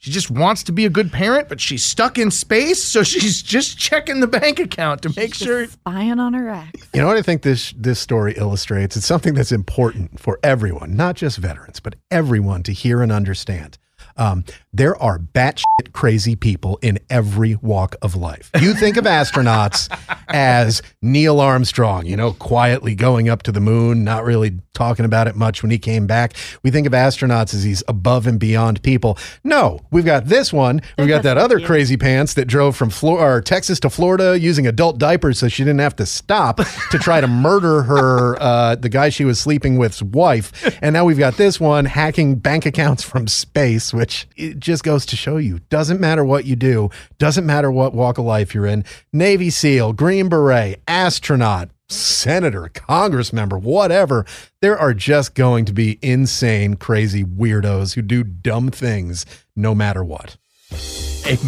she 0.00 0.12
just 0.12 0.30
wants 0.30 0.62
to 0.64 0.72
be 0.72 0.84
a 0.84 0.90
good 0.90 1.10
parent, 1.10 1.48
but 1.48 1.60
she's 1.60 1.84
stuck 1.84 2.18
in 2.18 2.30
space, 2.30 2.82
so 2.82 3.02
she's 3.04 3.42
just 3.42 3.78
checking 3.78 4.20
the 4.20 4.28
bank 4.28 4.60
account 4.60 5.02
to 5.02 5.12
make 5.16 5.34
sure. 5.34 5.66
Spying 5.66 6.20
on 6.20 6.34
her 6.34 6.48
ex. 6.48 6.88
You 6.94 7.00
know 7.00 7.08
what 7.08 7.16
I 7.16 7.22
think 7.22 7.42
this 7.42 7.72
this 7.76 7.98
story 7.98 8.34
illustrates? 8.36 8.96
It's 8.96 9.06
something 9.06 9.34
that's 9.34 9.52
important 9.52 10.20
for 10.20 10.38
everyone, 10.42 10.96
not 10.96 11.16
just 11.16 11.38
veterans, 11.38 11.80
but 11.80 11.96
everyone 12.10 12.62
to 12.64 12.72
hear 12.72 13.02
and 13.02 13.10
understand. 13.10 13.78
Um, 14.16 14.44
there 14.72 14.96
are 15.00 15.18
batshit 15.18 15.92
crazy 15.92 16.34
people 16.34 16.78
in 16.82 16.98
every 17.08 17.54
walk 17.56 17.94
of 18.02 18.16
life. 18.16 18.50
You 18.60 18.74
think 18.74 18.96
of 18.96 19.04
astronauts 19.04 19.88
as 20.28 20.82
Neil 21.00 21.40
Armstrong, 21.40 22.04
you 22.04 22.16
know, 22.16 22.32
quietly 22.32 22.96
going 22.96 23.28
up 23.28 23.44
to 23.44 23.52
the 23.52 23.60
moon, 23.60 24.02
not 24.02 24.24
really 24.24 24.58
talking 24.78 25.04
about 25.04 25.26
it 25.26 25.34
much 25.34 25.60
when 25.60 25.72
he 25.72 25.78
came 25.78 26.06
back. 26.06 26.34
We 26.62 26.70
think 26.70 26.86
of 26.86 26.92
astronauts 26.92 27.52
as 27.52 27.64
these 27.64 27.82
above 27.88 28.28
and 28.28 28.38
beyond 28.38 28.80
people. 28.84 29.18
No, 29.42 29.80
we've 29.90 30.04
got 30.04 30.26
this 30.26 30.52
one. 30.52 30.80
We've 30.96 31.08
got 31.08 31.24
that 31.24 31.36
other 31.36 31.58
crazy 31.66 31.96
pants 31.96 32.34
that 32.34 32.46
drove 32.46 32.76
from 32.76 32.88
Flor- 32.88 33.18
or 33.18 33.40
Texas 33.40 33.80
to 33.80 33.90
Florida 33.90 34.38
using 34.38 34.68
adult 34.68 34.98
diapers 34.98 35.40
so 35.40 35.48
she 35.48 35.64
didn't 35.64 35.80
have 35.80 35.96
to 35.96 36.06
stop 36.06 36.60
to 36.92 36.98
try 36.98 37.20
to 37.20 37.26
murder 37.26 37.82
her, 37.82 38.40
uh, 38.40 38.76
the 38.76 38.88
guy 38.88 39.08
she 39.08 39.24
was 39.24 39.40
sleeping 39.40 39.78
with's 39.78 40.00
wife. 40.00 40.52
And 40.80 40.92
now 40.92 41.04
we've 41.04 41.18
got 41.18 41.36
this 41.36 41.58
one 41.58 41.84
hacking 41.84 42.36
bank 42.36 42.64
accounts 42.64 43.02
from 43.02 43.26
space, 43.26 43.92
which 43.92 44.28
it 44.36 44.60
just 44.60 44.84
goes 44.84 45.04
to 45.06 45.16
show 45.16 45.38
you 45.38 45.58
doesn't 45.70 46.00
matter 46.00 46.24
what 46.24 46.44
you 46.44 46.54
do, 46.54 46.88
doesn't 47.18 47.44
matter 47.46 47.72
what 47.72 47.94
walk 47.94 48.18
of 48.18 48.24
life 48.24 48.54
you're 48.54 48.66
in. 48.66 48.84
Navy 49.12 49.50
SEAL, 49.50 49.94
Green 49.94 50.28
Beret, 50.28 50.80
astronaut, 50.86 51.70
senator, 51.88 52.70
congress 52.74 53.32
member, 53.32 53.58
whatever. 53.58 54.26
There 54.60 54.78
are 54.78 54.94
just 54.94 55.34
going 55.34 55.64
to 55.66 55.72
be 55.72 55.98
insane, 56.02 56.76
crazy 56.76 57.24
weirdos 57.24 57.94
who 57.94 58.02
do 58.02 58.24
dumb 58.24 58.70
things 58.70 59.24
no 59.56 59.74
matter 59.74 60.04
what. 60.04 60.36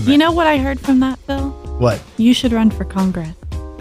You 0.05 0.19
know 0.19 0.33
what 0.33 0.47
I 0.47 0.59
heard 0.59 0.81
from 0.81 1.01
that, 1.01 1.19
Phil? 1.21 1.51
What? 1.79 2.03
You 2.19 2.35
should 2.35 2.53
run 2.53 2.71
for 2.71 2.85
Congress. 2.85 3.35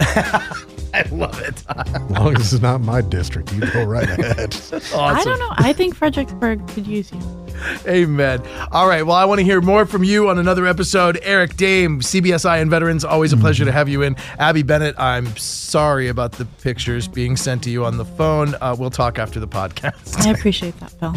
I 0.92 1.02
love 1.12 1.40
it. 1.40 1.62
As 1.68 2.10
long 2.10 2.36
as 2.36 2.52
it's 2.52 2.62
not 2.62 2.80
my 2.80 3.00
district, 3.00 3.52
you 3.52 3.60
go 3.60 3.84
right 3.84 4.08
ahead. 4.08 4.56
I 4.94 5.22
don't 5.22 5.38
know. 5.38 5.52
I 5.52 5.72
think 5.72 5.94
Fredericksburg 5.94 6.66
could 6.68 6.86
use 6.86 7.12
you. 7.12 7.20
Amen. 7.86 8.42
All 8.70 8.88
right. 8.88 9.04
Well, 9.04 9.16
I 9.16 9.24
want 9.24 9.38
to 9.38 9.44
hear 9.44 9.60
more 9.60 9.86
from 9.86 10.04
you 10.04 10.28
on 10.28 10.38
another 10.38 10.66
episode. 10.66 11.18
Eric 11.22 11.54
Dehm, 11.54 11.98
CBSI 11.98 12.60
and 12.60 12.70
Veterans, 12.70 13.04
always 13.04 13.32
a 13.32 13.36
pleasure 13.36 13.64
to 13.64 13.72
have 13.72 13.88
you 13.88 14.02
in. 14.02 14.16
Abby 14.38 14.62
Bennett, 14.62 14.94
I'm 14.98 15.36
sorry 15.36 16.08
about 16.08 16.32
the 16.32 16.44
pictures 16.44 17.08
being 17.08 17.36
sent 17.36 17.62
to 17.64 17.70
you 17.70 17.84
on 17.84 17.96
the 17.96 18.04
phone. 18.04 18.54
Uh, 18.60 18.76
we'll 18.78 18.90
talk 18.90 19.18
after 19.18 19.40
the 19.40 19.48
podcast. 19.48 20.26
I 20.26 20.30
appreciate 20.30 20.78
that, 20.80 20.90
Phil. 20.92 21.14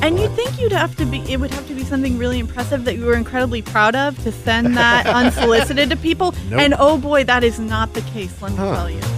And 0.00 0.18
you'd 0.18 0.32
think 0.32 0.47
you'd 0.68 0.76
have 0.76 0.94
to 0.96 1.06
be, 1.06 1.20
it 1.32 1.40
would 1.40 1.50
have 1.50 1.66
to 1.66 1.74
be 1.74 1.82
something 1.82 2.18
really 2.18 2.38
impressive 2.38 2.84
that 2.84 2.96
you 2.98 3.06
were 3.06 3.14
incredibly 3.14 3.62
proud 3.62 3.94
of 3.96 4.22
to 4.22 4.30
send 4.30 4.76
that 4.76 5.06
unsolicited 5.22 5.88
to 5.88 5.96
people. 5.96 6.34
Nope. 6.50 6.60
And 6.60 6.74
oh 6.78 6.98
boy, 6.98 7.24
that 7.24 7.42
is 7.42 7.58
not 7.58 7.94
the 7.94 8.02
case, 8.02 8.42
let 8.42 8.50
me 8.52 8.58
Huh. 8.58 8.74
tell 8.74 8.90
you. 8.90 9.17